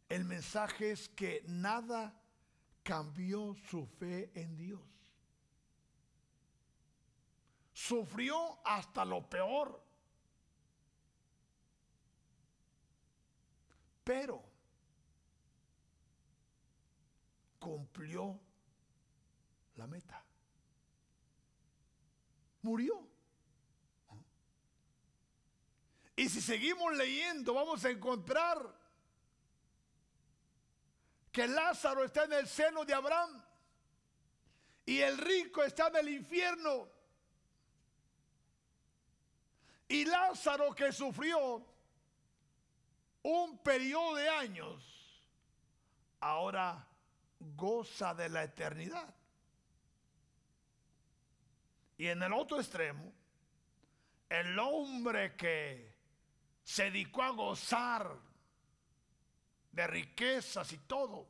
el 0.09 0.25
mensaje 0.25 0.93
es 0.93 1.09
que 1.09 1.43
nada 1.47 2.15
cambió 2.83 3.55
su 3.71 3.87
fe 3.87 4.31
en 4.35 4.57
Dios. 4.57 4.81
Sufrió 7.73 8.59
hasta 8.65 9.05
lo 9.05 9.29
peor. 9.29 9.82
Pero 14.05 14.43
cumplió 17.59 18.39
la 19.77 19.87
meta. 19.87 20.23
Murió. 22.63 23.09
Y 26.17 26.29
si 26.29 26.41
seguimos 26.41 26.95
leyendo, 26.97 27.55
vamos 27.55 27.85
a 27.85 27.91
encontrar 27.91 28.59
que 31.31 31.49
Lázaro 31.49 32.05
está 32.05 32.25
en 32.25 32.35
el 32.35 32.47
seno 32.47 32.85
de 32.85 32.93
Abraham 32.93 33.43
y 34.85 34.99
el 34.99 35.17
rico 35.19 35.63
está 35.63 35.89
en 35.89 35.97
el 35.97 36.09
infierno. 36.11 36.89
Y 39.89 40.05
Lázaro 40.05 40.75
que 40.75 40.93
sufrió 40.93 41.72
un 43.23 43.59
periodo 43.59 44.17
de 44.17 44.29
años, 44.29 44.83
ahora 46.21 46.87
goza 47.39 48.15
de 48.15 48.29
la 48.29 48.45
eternidad. 48.45 49.15
Y 51.99 52.09
en 52.09 52.23
el 52.23 52.33
otro 52.33 52.59
extremo, 52.59 53.13
el 54.29 54.59
hombre 54.59 55.37
que 55.37 55.95
se 56.65 56.85
dedicó 56.85 57.23
a 57.23 57.31
gozar 57.31 58.19
de 59.73 59.87
riquezas 59.87 60.73
y 60.73 60.79
todo. 60.79 61.29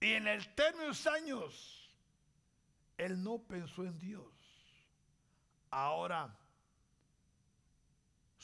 Y 0.00 0.12
en 0.12 0.28
el 0.28 0.54
término 0.54 0.82
de 0.82 0.88
los 0.88 1.06
años, 1.06 1.90
él 2.96 3.22
no 3.22 3.38
pensó 3.38 3.84
en 3.84 3.98
Dios. 3.98 4.32
Ahora 5.70 6.36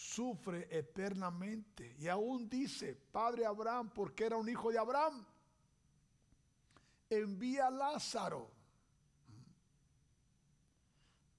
sufre 0.00 0.66
eternamente. 0.70 1.94
Y 1.98 2.08
aún 2.08 2.48
dice, 2.48 2.94
Padre 2.94 3.44
Abraham, 3.44 3.90
porque 3.90 4.24
era 4.24 4.36
un 4.36 4.48
hijo 4.48 4.72
de 4.72 4.78
Abraham, 4.78 5.26
envía 7.10 7.66
a 7.66 7.70
Lázaro. 7.70 8.50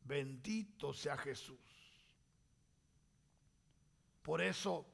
Bendito 0.03 0.93
sea 0.93 1.18
Jesús. 1.18 1.57
Por 4.22 4.41
eso 4.41 4.86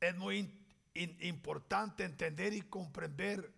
es 0.00 0.16
muy 0.16 0.48
importante 0.94 2.04
entender 2.04 2.52
y 2.52 2.62
comprender 2.62 3.52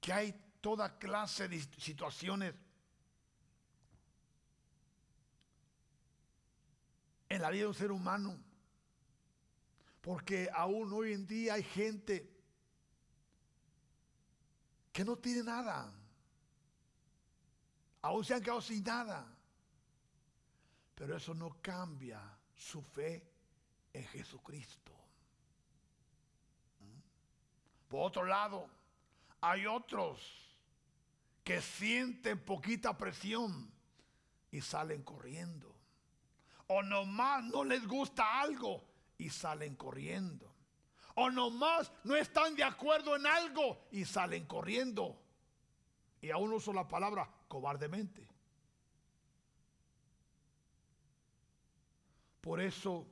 que 0.00 0.12
hay 0.12 0.32
toda 0.60 0.98
clase 0.98 1.46
de 1.48 1.60
situaciones 1.60 2.54
en 7.36 7.42
la 7.42 7.50
vida 7.50 7.62
de 7.62 7.68
un 7.68 7.74
ser 7.74 7.92
humano. 7.92 8.36
Porque 10.00 10.48
aún 10.52 10.92
hoy 10.92 11.12
en 11.12 11.26
día 11.26 11.54
hay 11.54 11.62
gente 11.62 12.30
que 14.92 15.04
no 15.04 15.16
tiene 15.16 15.42
nada. 15.42 15.92
Aún 18.02 18.24
se 18.24 18.34
han 18.34 18.42
quedado 18.42 18.60
sin 18.60 18.82
nada. 18.82 19.26
Pero 20.94 21.16
eso 21.16 21.34
no 21.34 21.60
cambia 21.60 22.20
su 22.54 22.80
fe 22.82 23.30
en 23.92 24.04
Jesucristo. 24.06 24.92
¿Mm? 26.80 27.88
Por 27.88 28.06
otro 28.06 28.24
lado, 28.24 28.70
hay 29.40 29.66
otros 29.66 30.20
que 31.44 31.60
sienten 31.60 32.42
poquita 32.44 32.96
presión 32.96 33.70
y 34.50 34.60
salen 34.60 35.02
corriendo. 35.02 35.75
O 36.68 36.82
nomás 36.82 37.44
no 37.44 37.64
les 37.64 37.86
gusta 37.86 38.40
algo 38.40 38.82
y 39.18 39.30
salen 39.30 39.76
corriendo. 39.76 40.52
O 41.14 41.30
nomás 41.30 41.90
no 42.04 42.16
están 42.16 42.54
de 42.54 42.64
acuerdo 42.64 43.16
en 43.16 43.26
algo 43.26 43.86
y 43.90 44.04
salen 44.04 44.46
corriendo. 44.46 45.18
Y 46.20 46.30
aún 46.30 46.52
uso 46.52 46.72
la 46.72 46.86
palabra 46.86 47.28
cobardemente. 47.48 48.28
Por 52.40 52.60
eso 52.60 53.06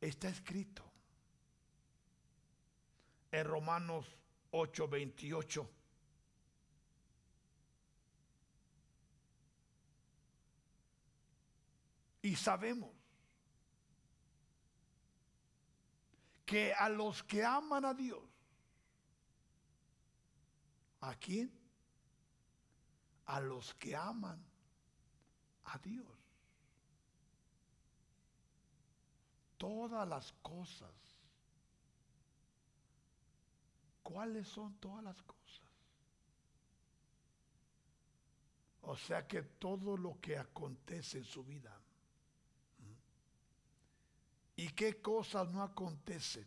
está 0.00 0.28
escrito 0.28 0.82
en 3.30 3.44
Romanos 3.46 4.06
8:28. 4.50 5.68
Y 12.22 12.34
sabemos 12.36 12.90
que 16.44 16.72
a 16.72 16.88
los 16.88 17.22
que 17.22 17.44
aman 17.44 17.84
a 17.84 17.94
Dios, 17.94 18.24
¿a 21.00 21.14
quién? 21.14 21.52
A 23.26 23.40
los 23.40 23.74
que 23.74 23.94
aman 23.94 24.42
a 25.64 25.78
Dios. 25.78 26.06
Todas 29.58 30.08
las 30.08 30.32
cosas. 30.40 30.94
¿Cuáles 34.02 34.48
son 34.48 34.74
todas 34.78 35.04
las 35.04 35.20
cosas? 35.22 35.38
O 38.82 38.96
sea 38.96 39.26
que 39.26 39.42
todo 39.42 39.98
lo 39.98 40.18
que 40.18 40.38
acontece 40.38 41.18
en 41.18 41.24
su 41.24 41.44
vida 41.44 41.78
¿Y 44.58 44.70
qué 44.70 45.00
cosas 45.00 45.48
no 45.50 45.62
acontecen? 45.62 46.44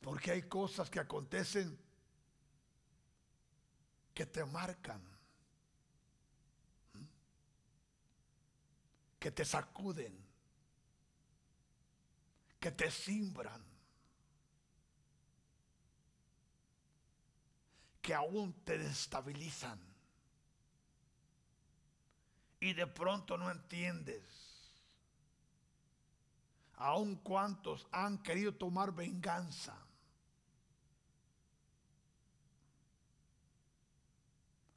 Porque 0.00 0.30
hay 0.30 0.42
cosas 0.44 0.88
que 0.88 0.98
acontecen 0.98 1.78
que 4.14 4.24
te 4.24 4.42
marcan, 4.46 5.02
que 9.18 9.30
te 9.30 9.44
sacuden, 9.44 10.18
que 12.58 12.72
te 12.72 12.90
simbran, 12.90 13.62
que 18.00 18.14
aún 18.14 18.54
te 18.64 18.78
destabilizan 18.78 19.85
y 22.60 22.72
de 22.72 22.86
pronto 22.86 23.36
no 23.36 23.50
entiendes. 23.50 24.22
Aun 26.74 27.16
cuantos 27.16 27.86
han 27.90 28.18
querido 28.22 28.54
tomar 28.54 28.92
venganza. 28.92 29.76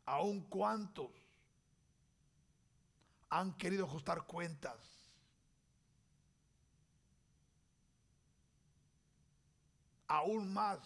Aun 0.06 0.42
cuantos 0.42 1.12
han 3.30 3.54
querido 3.54 3.86
ajustar 3.86 4.26
cuentas. 4.26 4.78
Aún 10.08 10.52
más, 10.52 10.80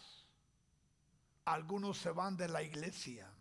algunos 1.46 1.98
se 1.98 2.10
van 2.10 2.36
de 2.36 2.50
la 2.50 2.62
iglesia. 2.62 3.32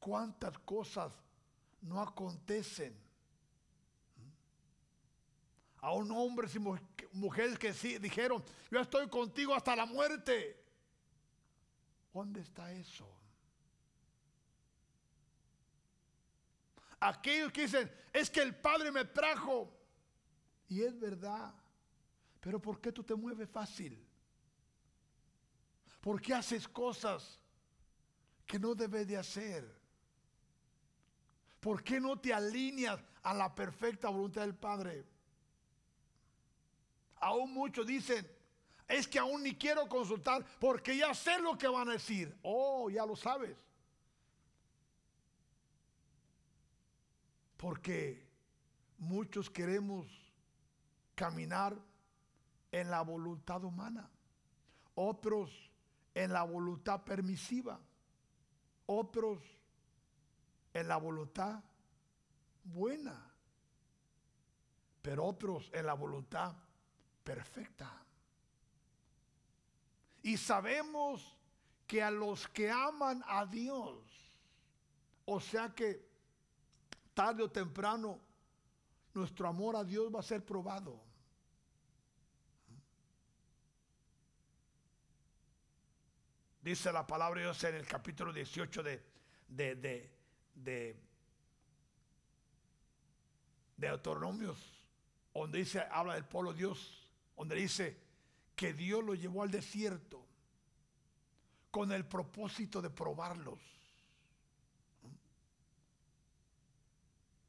Cuántas 0.00 0.58
cosas 0.60 1.12
no 1.82 2.00
acontecen. 2.00 2.98
A 5.82 5.92
un 5.92 6.10
hombre 6.10 6.48
y 6.52 6.58
mujeres 7.16 7.58
que 7.58 7.72
sí 7.72 7.98
dijeron, 7.98 8.42
yo 8.70 8.80
estoy 8.80 9.08
contigo 9.08 9.54
hasta 9.54 9.76
la 9.76 9.86
muerte. 9.86 10.62
¿Dónde 12.12 12.40
está 12.40 12.72
eso? 12.72 13.08
Aquellos 16.98 17.50
que 17.52 17.62
dicen, 17.62 17.90
es 18.12 18.28
que 18.28 18.42
el 18.42 18.54
Padre 18.54 18.90
me 18.92 19.04
trajo. 19.06 19.74
Y 20.68 20.82
es 20.82 20.98
verdad. 20.98 21.54
Pero 22.40 22.60
¿por 22.60 22.80
qué 22.80 22.92
tú 22.92 23.02
te 23.02 23.14
mueves 23.14 23.48
fácil? 23.48 24.06
¿Por 26.00 26.20
qué 26.20 26.34
haces 26.34 26.68
cosas 26.68 27.38
que 28.46 28.58
no 28.58 28.74
debes 28.74 29.06
de 29.06 29.16
hacer? 29.16 29.79
¿Por 31.60 31.84
qué 31.84 32.00
no 32.00 32.18
te 32.18 32.32
alineas 32.32 32.98
a 33.22 33.34
la 33.34 33.54
perfecta 33.54 34.08
voluntad 34.08 34.42
del 34.42 34.54
Padre? 34.54 35.04
Aún 37.16 37.52
muchos 37.52 37.86
dicen, 37.86 38.26
es 38.88 39.06
que 39.06 39.18
aún 39.18 39.42
ni 39.42 39.54
quiero 39.54 39.86
consultar 39.88 40.44
porque 40.58 40.96
ya 40.96 41.14
sé 41.14 41.38
lo 41.38 41.56
que 41.56 41.68
van 41.68 41.90
a 41.90 41.92
decir. 41.92 42.34
Oh, 42.42 42.88
ya 42.88 43.04
lo 43.04 43.14
sabes. 43.14 43.56
Porque 47.58 48.26
muchos 48.96 49.50
queremos 49.50 50.06
caminar 51.14 51.76
en 52.72 52.90
la 52.90 53.02
voluntad 53.02 53.62
humana, 53.62 54.08
otros 54.94 55.70
en 56.14 56.32
la 56.32 56.42
voluntad 56.42 57.02
permisiva, 57.02 57.78
otros 58.86 59.42
en 60.72 60.88
la 60.88 60.96
voluntad 60.96 61.62
buena, 62.64 63.32
pero 65.02 65.24
otros 65.24 65.70
en 65.72 65.86
la 65.86 65.94
voluntad 65.94 66.54
perfecta. 67.24 67.90
Y 70.22 70.36
sabemos 70.36 71.36
que 71.86 72.02
a 72.02 72.10
los 72.10 72.46
que 72.48 72.70
aman 72.70 73.22
a 73.26 73.46
Dios, 73.46 73.98
o 75.24 75.40
sea 75.40 75.74
que 75.74 76.08
tarde 77.14 77.42
o 77.42 77.50
temprano 77.50 78.20
nuestro 79.14 79.48
amor 79.48 79.76
a 79.76 79.84
Dios 79.84 80.14
va 80.14 80.20
a 80.20 80.22
ser 80.22 80.44
probado. 80.44 81.00
Dice 86.62 86.92
la 86.92 87.06
palabra 87.06 87.40
de 87.40 87.46
Dios 87.46 87.64
en 87.64 87.74
el 87.74 87.86
capítulo 87.86 88.32
18 88.32 88.82
de, 88.82 89.02
de, 89.48 89.74
de, 89.76 90.19
de, 90.54 90.96
de 93.76 93.88
Autonomios, 93.88 94.58
donde 95.34 95.58
dice, 95.58 95.80
habla 95.90 96.14
del 96.14 96.24
pueblo 96.24 96.52
de 96.52 96.58
Dios, 96.58 97.08
donde 97.36 97.56
dice 97.56 97.96
que 98.54 98.74
Dios 98.74 99.02
lo 99.02 99.14
llevó 99.14 99.42
al 99.42 99.50
desierto 99.50 100.24
con 101.70 101.92
el 101.92 102.04
propósito 102.04 102.82
de 102.82 102.90
probarlos. 102.90 103.58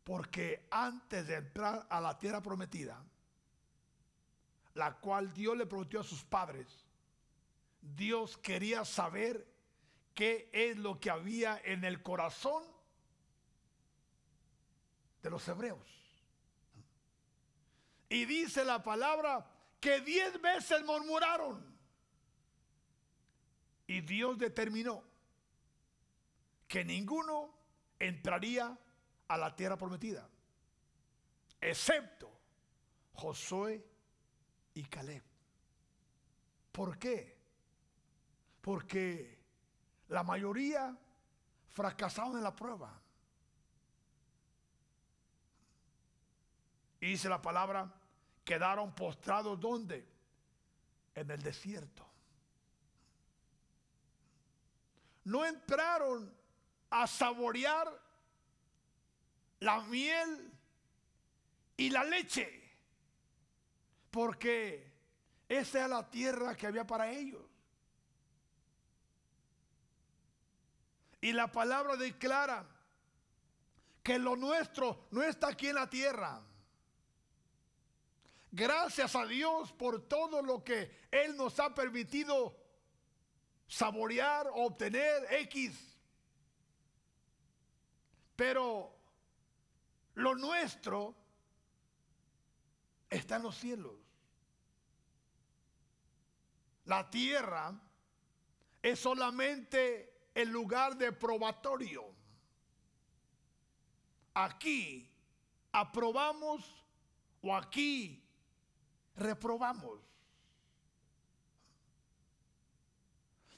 Porque 0.04 0.68
antes 0.72 1.28
de 1.28 1.36
entrar 1.36 1.86
a 1.90 2.02
la 2.02 2.18
tierra 2.18 2.42
prometida, 2.42 3.04
la 4.74 4.94
cual 5.00 5.34
Dios 5.34 5.58
le 5.58 5.66
prometió 5.66 6.00
a 6.00 6.04
sus 6.04 6.24
padres, 6.24 6.68
Dios 7.82 8.38
quería 8.38 8.86
saber 8.86 9.46
qué 10.14 10.50
es 10.54 10.78
lo 10.78 11.00
que 11.00 11.10
había 11.10 11.60
en 11.64 11.84
el 11.84 12.02
corazón 12.02 12.64
de 15.22 15.30
los 15.30 15.48
hebreos. 15.48 15.88
Y 18.10 18.26
dice 18.26 18.66
la 18.66 18.84
palabra 18.84 19.50
que 19.80 20.02
diez 20.02 20.40
veces 20.42 20.84
murmuraron. 20.84 21.66
Y 23.88 24.02
Dios 24.02 24.38
determinó 24.38 25.04
que 26.68 26.86
ninguno 26.86 27.54
entraría 28.00 28.78
a 29.28 29.38
la 29.38 29.56
tierra 29.56 29.78
prometida, 29.78 30.30
excepto 31.60 32.32
Josué 33.14 33.86
y 34.74 34.84
Caleb. 34.86 35.24
¿Por 36.72 36.98
qué? 36.98 37.38
Porque 38.62 39.40
la 40.08 40.24
mayoría 40.24 40.98
fracasaron 41.70 42.38
en 42.38 42.44
la 42.44 42.56
prueba. 42.56 43.01
Y 47.02 47.08
dice 47.08 47.28
la 47.28 47.42
palabra, 47.42 47.92
quedaron 48.46 48.94
postrados 48.94 49.60
¿dónde? 49.60 50.08
En 51.16 51.30
el 51.30 51.42
desierto. 51.42 52.08
No 55.24 55.44
entraron 55.46 56.34
a 56.92 57.08
saborear 57.08 57.92
la 59.60 59.82
miel 59.82 60.52
y 61.76 61.90
la 61.90 62.04
leche, 62.04 62.72
porque 64.12 64.92
esa 65.50 65.80
era 65.80 65.88
la 65.88 66.10
tierra 66.10 66.56
que 66.56 66.68
había 66.68 66.86
para 66.86 67.10
ellos. 67.12 67.42
Y 71.20 71.34
la 71.34 71.52
palabra 71.52 71.96
declara 71.96 72.66
que 74.04 74.18
lo 74.18 74.36
nuestro 74.36 75.08
no 75.12 75.24
está 75.24 75.50
aquí 75.50 75.68
en 75.68 75.76
la 75.76 75.90
tierra. 75.90 76.42
Gracias 78.52 79.16
a 79.16 79.26
Dios 79.26 79.72
por 79.72 80.08
todo 80.08 80.42
lo 80.42 80.64
que 80.64 81.08
Él 81.10 81.38
nos 81.38 81.58
ha 81.60 81.74
permitido 81.74 82.58
saborear, 83.66 84.48
obtener 84.54 85.26
X. 85.32 85.98
Pero 88.36 88.94
lo 90.16 90.36
nuestro 90.36 91.16
está 93.10 93.38
en 93.38 93.44
los 93.44 93.56
cielos. 93.58 93.96
La 96.86 97.10
tierra 97.10 97.80
es 98.82 99.00
solamente 99.00 100.28
el 100.36 100.50
lugar 100.50 100.98
de 100.98 101.14
probatorio. 101.14 102.04
Aquí 104.34 105.10
aprobamos 105.72 106.84
o 107.42 107.56
aquí 107.56 108.22
reprobamos. 109.22 110.00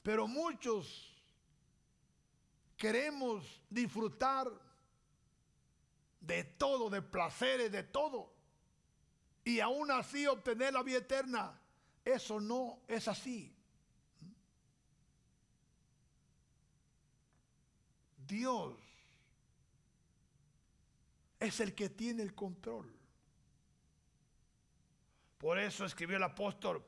Pero 0.04 0.28
muchos 0.28 1.14
queremos 2.78 3.62
disfrutar 3.70 4.52
de 6.20 6.44
todo, 6.44 6.90
de 6.90 7.02
placeres, 7.02 7.72
de 7.72 7.84
todo. 7.84 8.34
Y 9.46 9.60
aún 9.60 9.92
así 9.92 10.28
obtener 10.28 10.74
la 10.74 10.84
vida 10.84 10.98
eterna. 11.00 11.60
Eso 12.04 12.40
no 12.40 12.82
es 12.88 13.08
así. 13.08 13.56
Dios 18.28 18.78
es 21.40 21.60
el 21.60 21.76
que 21.76 21.90
tiene 21.90 22.24
el 22.24 22.34
control. 22.34 23.03
Por 25.44 25.60
eso 25.60 25.84
escribió 25.84 26.16
el 26.16 26.24
apóstol. 26.24 26.82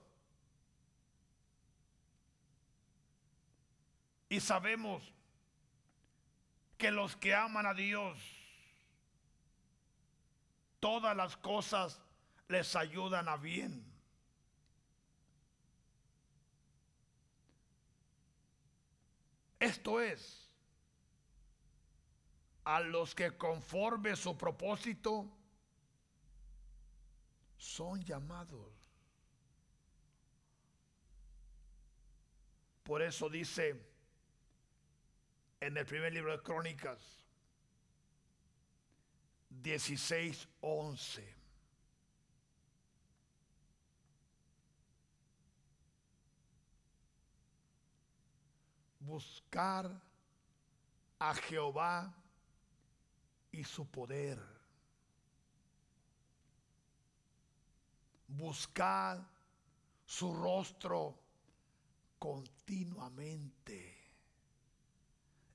Y 4.29 4.39
sabemos 4.39 5.03
que 6.77 6.89
los 6.89 7.17
que 7.17 7.35
aman 7.35 7.65
a 7.65 7.73
Dios, 7.73 8.17
todas 10.79 11.17
las 11.17 11.35
cosas 11.35 11.99
les 12.47 12.77
ayudan 12.77 13.27
a 13.27 13.35
bien. 13.35 13.85
Esto 19.59 19.99
es, 19.99 20.49
a 22.63 22.79
los 22.79 23.13
que 23.13 23.35
conforme 23.35 24.15
su 24.15 24.37
propósito 24.37 25.29
son 27.57 28.03
llamados. 28.03 28.71
Por 32.83 33.01
eso 33.01 33.29
dice 33.29 33.81
en 35.59 35.75
el 35.75 35.85
primer 35.85 36.13
libro 36.13 36.31
de 36.31 36.43
Crónicas 36.43 37.25
16, 39.49 40.47
11. 40.61 41.35
Buscar 48.99 49.89
a 51.19 51.33
Jehová 51.33 52.13
y 53.51 53.63
su 53.63 53.89
poder. 53.89 54.54
Buscar 58.37 59.25
su 60.05 60.33
rostro 60.33 61.17
continuamente. 62.19 63.95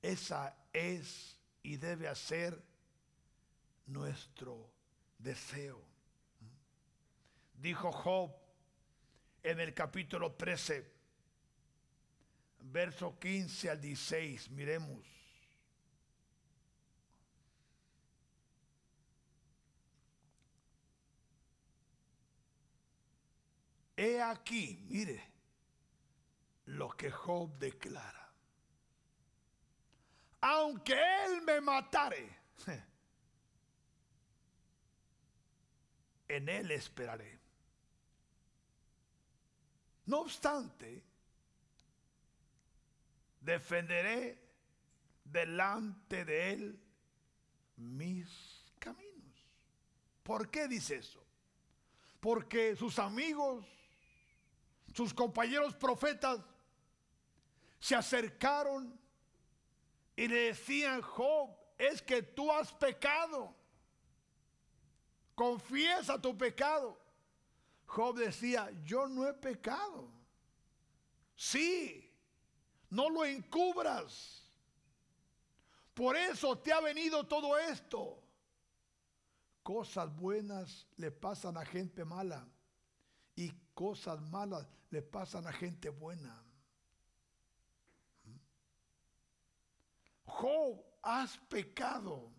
Esa 0.01 0.55
es 0.73 1.37
y 1.63 1.77
debe 1.77 2.13
ser 2.15 2.61
nuestro 3.85 4.71
deseo. 5.19 5.81
Dijo 7.53 7.91
Job 7.91 8.31
en 9.43 9.59
el 9.59 9.73
capítulo 9.73 10.33
13, 10.33 10.91
verso 12.61 13.19
15 13.19 13.69
al 13.69 13.81
16, 13.81 14.49
miremos. 14.51 15.10
He 24.01 24.19
aquí, 24.19 24.83
mire, 24.89 25.21
lo 26.65 26.89
que 26.89 27.11
Job 27.11 27.57
declara 27.59 28.21
aunque 30.41 30.93
Él 30.93 31.41
me 31.43 31.61
matare, 31.61 32.27
en 36.27 36.49
Él 36.49 36.71
esperaré. 36.71 37.39
No 40.07 40.21
obstante, 40.21 41.03
defenderé 43.39 44.41
delante 45.23 46.25
de 46.25 46.53
Él 46.53 46.79
mis 47.77 48.27
caminos. 48.79 49.47
¿Por 50.23 50.49
qué 50.49 50.67
dice 50.67 50.95
eso? 50.97 51.23
Porque 52.19 52.75
sus 52.75 52.97
amigos, 52.99 53.65
sus 54.93 55.13
compañeros 55.13 55.75
profetas, 55.75 56.39
se 57.79 57.95
acercaron 57.95 58.99
y 60.15 60.27
le 60.27 60.47
decían, 60.47 61.01
Job, 61.01 61.55
es 61.77 62.01
que 62.01 62.21
tú 62.21 62.51
has 62.51 62.71
pecado. 62.73 63.55
Confiesa 65.33 66.21
tu 66.21 66.37
pecado. 66.37 66.99
Job 67.87 68.17
decía, 68.17 68.69
yo 68.83 69.07
no 69.07 69.27
he 69.27 69.33
pecado. 69.33 70.11
Sí, 71.35 72.13
no 72.89 73.09
lo 73.09 73.25
encubras. 73.25 74.47
Por 75.93 76.15
eso 76.15 76.57
te 76.57 76.71
ha 76.71 76.79
venido 76.79 77.25
todo 77.25 77.57
esto. 77.57 78.21
Cosas 79.63 80.15
buenas 80.15 80.87
le 80.97 81.11
pasan 81.11 81.57
a 81.57 81.65
gente 81.65 82.05
mala 82.05 82.47
y 83.35 83.51
cosas 83.81 84.21
malas 84.29 84.67
le 84.91 85.01
pasan 85.01 85.47
a 85.47 85.51
gente 85.51 85.89
buena. 85.89 86.39
Job, 90.23 90.85
has 91.01 91.35
pecado. 91.49 92.31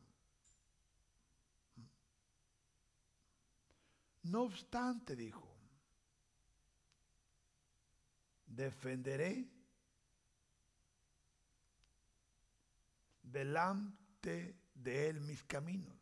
No 4.22 4.42
obstante, 4.42 5.16
dijo, 5.16 5.48
defenderé 8.46 9.50
delante 13.20 14.60
de 14.74 15.08
él 15.08 15.20
mis 15.22 15.42
caminos. 15.42 15.98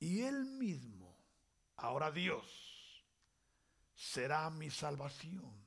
Y 0.00 0.22
él 0.22 0.46
mismo, 0.46 1.16
ahora 1.76 2.10
Dios, 2.10 2.71
será 4.02 4.50
mi 4.50 4.68
salvación. 4.68 5.64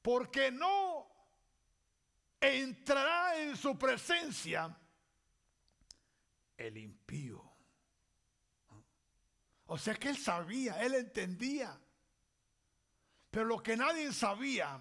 Porque 0.00 0.50
no 0.50 1.06
entrará 2.40 3.38
en 3.38 3.54
su 3.54 3.78
presencia 3.78 4.74
el 6.56 6.78
impío. 6.78 7.44
O 9.66 9.76
sea 9.76 9.94
que 9.94 10.08
él 10.08 10.16
sabía, 10.16 10.82
él 10.82 10.94
entendía. 10.94 11.78
Pero 13.30 13.44
lo 13.44 13.62
que 13.62 13.76
nadie 13.76 14.10
sabía 14.12 14.80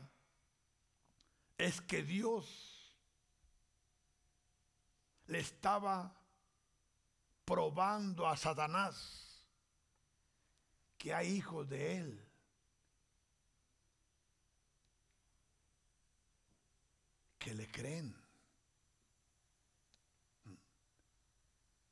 es 1.58 1.82
que 1.82 2.02
Dios 2.02 2.98
le 5.26 5.40
estaba 5.40 6.16
probando 7.44 8.26
a 8.26 8.38
Satanás 8.38 9.29
que 11.00 11.14
hay 11.14 11.30
hijos 11.30 11.68
de 11.68 11.98
él. 11.98 12.30
que 17.40 17.56
le 17.56 17.72
creen. 17.72 18.14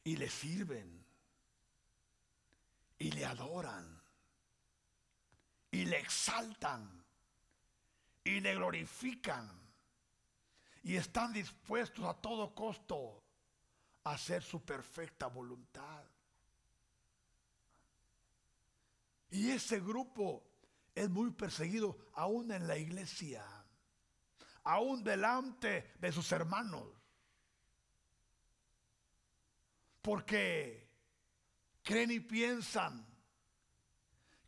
Y 0.04 0.18
le 0.18 0.30
sirven. 0.30 1.06
Y 3.00 3.12
le 3.12 3.26
adoran. 3.26 4.02
Y 5.72 5.86
le 5.86 6.00
exaltan. 6.00 7.06
Y 8.24 8.42
le 8.42 8.56
glorifican. 8.56 9.50
Y 10.84 10.98
están 10.98 11.34
dispuestos 11.34 12.06
a 12.06 12.14
todo 12.14 12.54
costo 12.54 13.24
a 14.04 14.12
hacer 14.12 14.44
su 14.44 14.64
perfecta 14.64 15.28
voluntad. 15.28 16.04
Y 19.30 19.52
ese 19.52 19.80
grupo 19.80 20.44
es 20.96 21.10
muy 21.10 21.32
perseguido 21.32 21.98
aún 22.14 22.52
en 22.52 22.68
la 22.68 22.78
iglesia, 22.78 23.46
aún 24.64 25.04
delante 25.04 25.94
de 26.00 26.12
sus 26.12 26.32
hermanos. 26.32 26.88
Porque 30.02 30.90
creen 31.84 32.12
y 32.12 32.20
piensan 32.20 33.06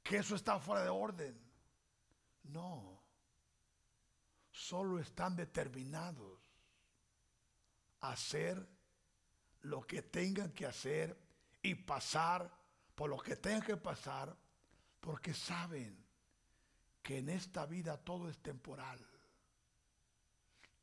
que 0.02 0.18
eso 0.18 0.36
está 0.36 0.60
fuera 0.60 0.84
de 0.84 0.90
orden. 0.90 1.40
No, 2.44 3.04
solo 4.52 5.00
están 5.00 5.36
determinados 5.36 6.40
a 8.02 8.12
hacer 8.12 8.68
lo 9.62 9.82
que 9.82 10.02
tengan 10.02 10.52
que 10.52 10.66
hacer 10.66 11.18
y 11.62 11.76
pasar 11.76 12.52
por 12.96 13.10
lo 13.10 13.18
que 13.18 13.36
tengan 13.36 13.62
que 13.62 13.78
pasar, 13.78 14.36
porque 15.00 15.34
saben 15.34 16.06
que 17.02 17.20
en 17.20 17.30
esta 17.30 17.66
vida 17.66 17.98
todo 17.98 18.30
es 18.30 18.38
temporal. 18.40 19.00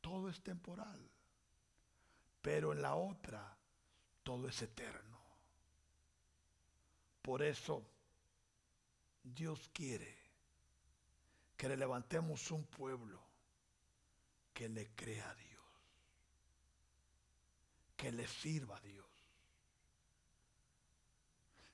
Todo 0.01 0.29
es 0.29 0.43
temporal. 0.43 1.11
Pero 2.41 2.73
en 2.73 2.83
la 2.83 2.95
otra 2.95 3.57
todo 4.23 4.49
es 4.49 4.61
eterno. 4.63 5.21
Por 7.23 7.43
eso 7.43 7.85
Dios 9.23 9.69
quiere 9.73 10.17
que 11.57 11.69
le 11.69 11.77
levantemos 11.77 12.51
un 12.51 12.65
pueblo 12.65 13.21
que 14.53 14.69
le 14.69 14.89
crea 14.95 15.29
a 15.31 15.35
Dios, 15.35 15.65
que 17.97 18.13
le 18.13 18.27
sirva 18.27 18.77
a 18.77 18.81
Dios, 18.81 19.07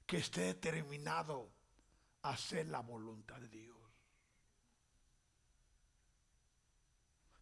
que 0.06 0.18
esté 0.18 0.42
determinado 0.42 1.50
hacer 2.22 2.66
la 2.68 2.80
voluntad 2.80 3.38
de 3.40 3.48
Dios. 3.48 3.76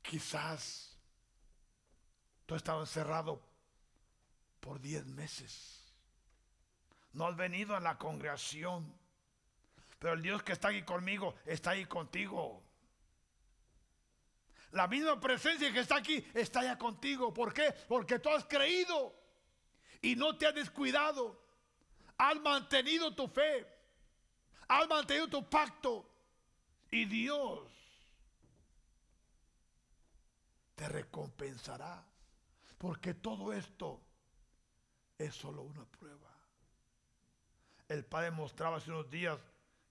Quizás 0.03 0.97
tú 2.47 2.55
has 2.55 2.61
estado 2.61 2.81
encerrado 2.81 3.43
por 4.61 4.81
diez 4.81 5.07
meses. 5.07 5.93
No 7.13 7.27
has 7.27 7.37
venido 7.37 7.77
a 7.77 7.81
la 7.81 7.99
congregación 7.99 9.01
pero 10.01 10.15
el 10.15 10.23
Dios 10.23 10.43
que 10.43 10.53
está 10.53 10.69
aquí 10.69 10.83
conmigo 10.83 11.35
está 11.45 11.73
ahí 11.73 11.85
contigo. 11.85 12.65
La 14.73 14.89
misma 14.89 15.21
presencia 15.21 15.71
que 15.73 15.81
está 15.81 15.97
aquí 15.97 16.27
está 16.33 16.61
allá 16.61 16.79
contigo. 16.79 17.35
¿Por 17.35 17.53
qué? 17.53 17.71
Porque 17.87 18.19
tú 18.19 18.31
has 18.31 18.47
creído 18.47 19.15
y 20.01 20.17
no 20.17 20.39
te 20.39 20.47
has 20.47 20.55
descuidado. 20.55 21.39
Has 22.17 22.41
mantenido 22.41 23.15
tu 23.15 23.29
fe. 23.29 23.67
Has 24.71 24.89
mantenido 24.89 25.27
tu 25.27 25.43
pacto. 25.51 26.07
Y 26.93 27.05
Dios 27.05 27.69
te 30.77 30.89
recompensará. 30.89 32.07
Porque 32.79 33.15
todo 33.15 33.53
esto 33.53 34.01
es 35.19 35.35
solo 35.35 35.63
una 35.63 35.85
prueba. 35.85 36.31
El 37.89 38.05
Padre 38.05 38.31
mostraba 38.31 38.77
hace 38.77 38.91
unos 38.91 39.11
días 39.11 39.39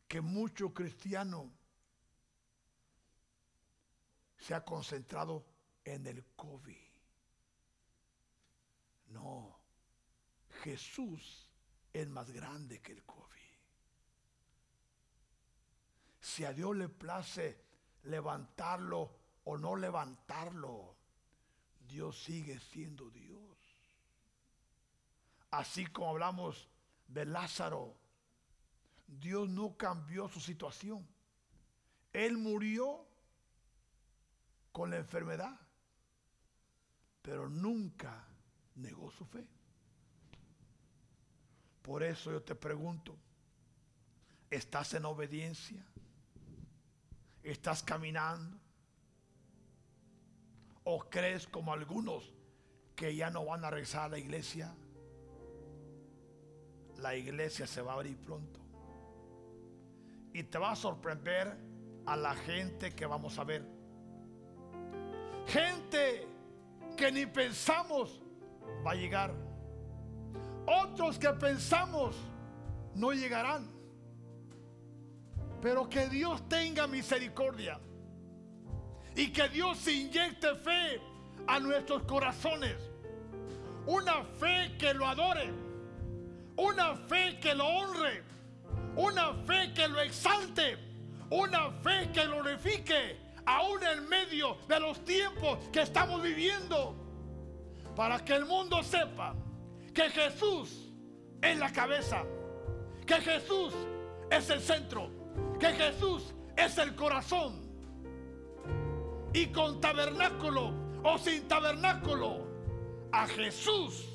que 0.08 0.22
mucho 0.22 0.74
cristiano 0.74 1.52
se 4.38 4.56
ha 4.56 4.64
concentrado 4.64 5.46
en 5.84 6.08
el 6.08 6.24
COVID. 6.38 6.90
No, 9.08 9.60
Jesús 10.64 11.50
es 11.92 12.08
más 12.08 12.32
grande 12.32 12.80
que 12.80 12.94
el 12.94 13.04
COVID. 13.04 13.39
Si 16.30 16.46
a 16.46 16.54
Dios 16.54 16.76
le 16.76 16.90
place 16.90 17.58
levantarlo 18.04 19.12
o 19.46 19.58
no 19.58 19.76
levantarlo, 19.76 20.96
Dios 21.88 22.22
sigue 22.22 22.60
siendo 22.60 23.10
Dios. 23.10 23.58
Así 25.50 25.88
como 25.88 26.12
hablamos 26.12 26.70
de 27.08 27.26
Lázaro, 27.26 27.96
Dios 29.08 29.50
no 29.50 29.76
cambió 29.76 30.30
su 30.30 30.40
situación. 30.40 31.04
Él 32.14 32.38
murió 32.38 33.08
con 34.72 34.92
la 34.92 34.98
enfermedad, 34.98 35.60
pero 37.24 37.50
nunca 37.50 38.24
negó 38.76 39.10
su 39.10 39.26
fe. 39.26 39.48
Por 41.82 42.04
eso 42.04 42.32
yo 42.32 42.44
te 42.44 42.54
pregunto, 42.54 43.18
¿estás 44.52 44.94
en 44.94 45.06
obediencia? 45.06 45.84
¿Estás 47.44 47.84
caminando? 47.84 48.58
¿O 50.84 51.00
crees 51.10 51.48
como 51.48 51.74
algunos 51.74 52.34
que 52.96 53.16
ya 53.16 53.30
no 53.30 53.46
van 53.46 53.64
a 53.64 53.70
regresar 53.70 54.04
a 54.04 54.10
la 54.10 54.18
iglesia? 54.18 54.74
La 56.98 57.16
iglesia 57.16 57.66
se 57.66 57.82
va 57.82 57.94
a 57.94 57.96
abrir 57.96 58.18
pronto 58.18 58.60
y 60.34 60.44
te 60.44 60.58
va 60.58 60.72
a 60.72 60.76
sorprender 60.76 61.58
a 62.06 62.16
la 62.16 62.36
gente 62.36 62.94
que 62.94 63.06
vamos 63.06 63.38
a 63.40 63.44
ver. 63.44 63.64
Gente 65.48 66.28
que 66.96 67.12
ni 67.12 67.26
pensamos 67.26 68.22
va 68.86 68.92
a 68.92 68.96
llegar. 68.96 69.34
Otros 70.66 71.18
que 71.18 71.30
pensamos 71.30 72.16
no 72.94 73.12
llegarán. 73.12 73.79
Pero 75.62 75.90
que 75.90 76.08
Dios 76.08 76.48
tenga 76.48 76.88
misericordia. 76.88 77.80
Y 79.16 79.32
que 79.32 79.50
Dios 79.50 79.88
inyecte 79.88 80.56
fe 80.56 81.02
a 81.48 81.60
nuestros 81.60 82.04
corazones. 82.04 82.78
Una 83.86 84.24
fe 84.24 84.76
que 84.78 84.94
lo 84.94 85.08
adore, 85.08 85.52
una 86.56 86.96
fe 86.96 87.40
que 87.40 87.56
lo 87.56 87.66
honre. 87.66 88.30
Una 88.96 89.34
fe 89.46 89.72
que 89.74 89.88
lo 89.88 90.02
exalte, 90.02 90.78
una 91.30 91.72
fe 91.72 92.10
que 92.12 92.26
glorifique, 92.26 93.18
aún 93.46 93.82
en 93.84 94.10
medio 94.10 94.58
de 94.68 94.80
los 94.80 95.04
tiempos 95.06 95.60
que 95.72 95.82
estamos 95.82 96.22
viviendo, 96.22 96.96
para 97.96 98.24
que 98.26 98.34
el 98.34 98.46
mundo 98.46 98.84
sepa 98.84 99.36
que 99.94 100.10
Jesús 100.10 100.92
es 101.42 101.58
la 101.58 101.72
cabeza, 101.72 102.24
que 103.06 103.16
Jesús 103.16 103.74
es 104.30 104.50
el 104.50 104.60
centro, 104.60 105.10
que 105.60 105.68
Jesús 105.68 106.34
es 106.56 106.78
el 106.78 106.96
corazón. 106.96 107.68
Y 109.34 109.48
con 109.48 109.80
tabernáculo 109.80 110.74
o 111.04 111.18
sin 111.18 111.48
tabernáculo, 111.48 112.48
a 113.12 113.28
Jesús 113.28 114.10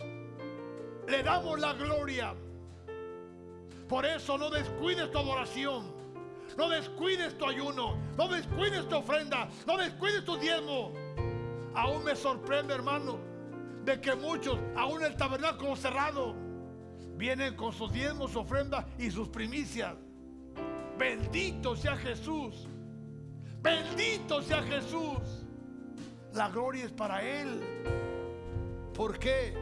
le 1.07 1.23
damos 1.23 1.59
la 1.61 1.73
gloria 1.75 2.35
por 3.89 4.07
eso 4.07 4.39
no 4.39 4.51
descuides 4.51 5.11
tu 5.11 5.19
adoración. 5.19 5.93
No 6.57 6.69
descuides 6.69 7.37
tu 7.37 7.47
ayuno. 7.47 7.97
No 8.17 8.29
descuides 8.29 8.89
tu 8.89 8.97
ofrenda. 8.97 9.49
No 9.67 9.77
descuides 9.77 10.25
tu 10.25 10.37
diezmo. 10.37 10.93
Aún 11.75 12.05
me 12.05 12.17
sorprende, 12.17 12.75
hermano, 12.75 13.19
de 13.85 14.01
que 14.01 14.15
muchos, 14.15 14.59
aún 14.77 15.05
el 15.05 15.17
tabernáculo 15.17 15.77
cerrado, 15.77 16.35
vienen 17.17 17.57
con 17.57 17.73
sus 17.73 17.93
diezmos, 17.93 18.33
su 18.33 18.41
ofrenda 18.41 18.87
y 18.99 19.11
sus 19.11 19.29
primicias. 19.29 19.95
Bendito 20.99 21.77
sea 21.77 21.97
Jesús. 21.97 22.69
Bendito 23.63 24.43
sea 24.43 24.63
Jesús. 24.63 25.45
La 26.33 26.49
gloria 26.49 26.85
es 26.85 26.93
para 26.93 27.23
Él. 27.23 27.61
¿Por 28.95 29.19
qué? 29.19 29.55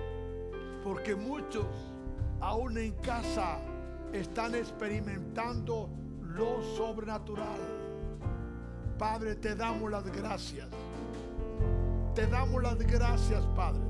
Porque 0.82 1.14
muchos, 1.14 1.66
aún 2.40 2.76
en 2.78 2.92
casa, 2.96 3.58
están 4.12 4.54
experimentando 4.54 5.88
lo 6.20 6.62
sobrenatural. 6.76 7.60
Padre, 8.98 9.36
te 9.36 9.54
damos 9.54 9.90
las 9.90 10.04
gracias. 10.12 10.68
Te 12.14 12.26
damos 12.26 12.62
las 12.62 12.78
gracias, 12.78 13.42
Padre. 13.56 13.82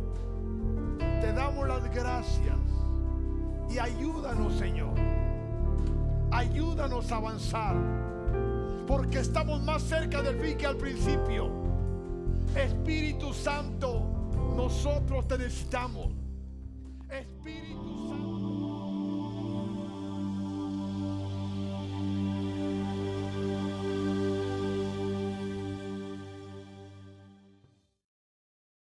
Te 1.21 1.33
damos 1.33 1.67
las 1.67 1.93
gracias. 1.93 2.57
Y 3.69 3.79
ayúdanos, 3.79 4.55
Señor. 4.59 4.95
Ayúdanos 6.33 7.13
a 7.13 7.17
avanzar. 7.17 7.77
Porque 8.87 9.19
estamos 9.19 9.63
más 9.63 9.83
cerca 9.83 10.23
del 10.23 10.41
fin 10.41 10.57
que 10.57 10.67
al 10.67 10.77
principio. 10.77 11.53
Espíritu 12.57 13.33
Santo, 13.33 14.03
nosotros 14.57 15.29
te 15.29 15.39
necesitamos. 15.39 16.09
Espíritu. 17.09 17.92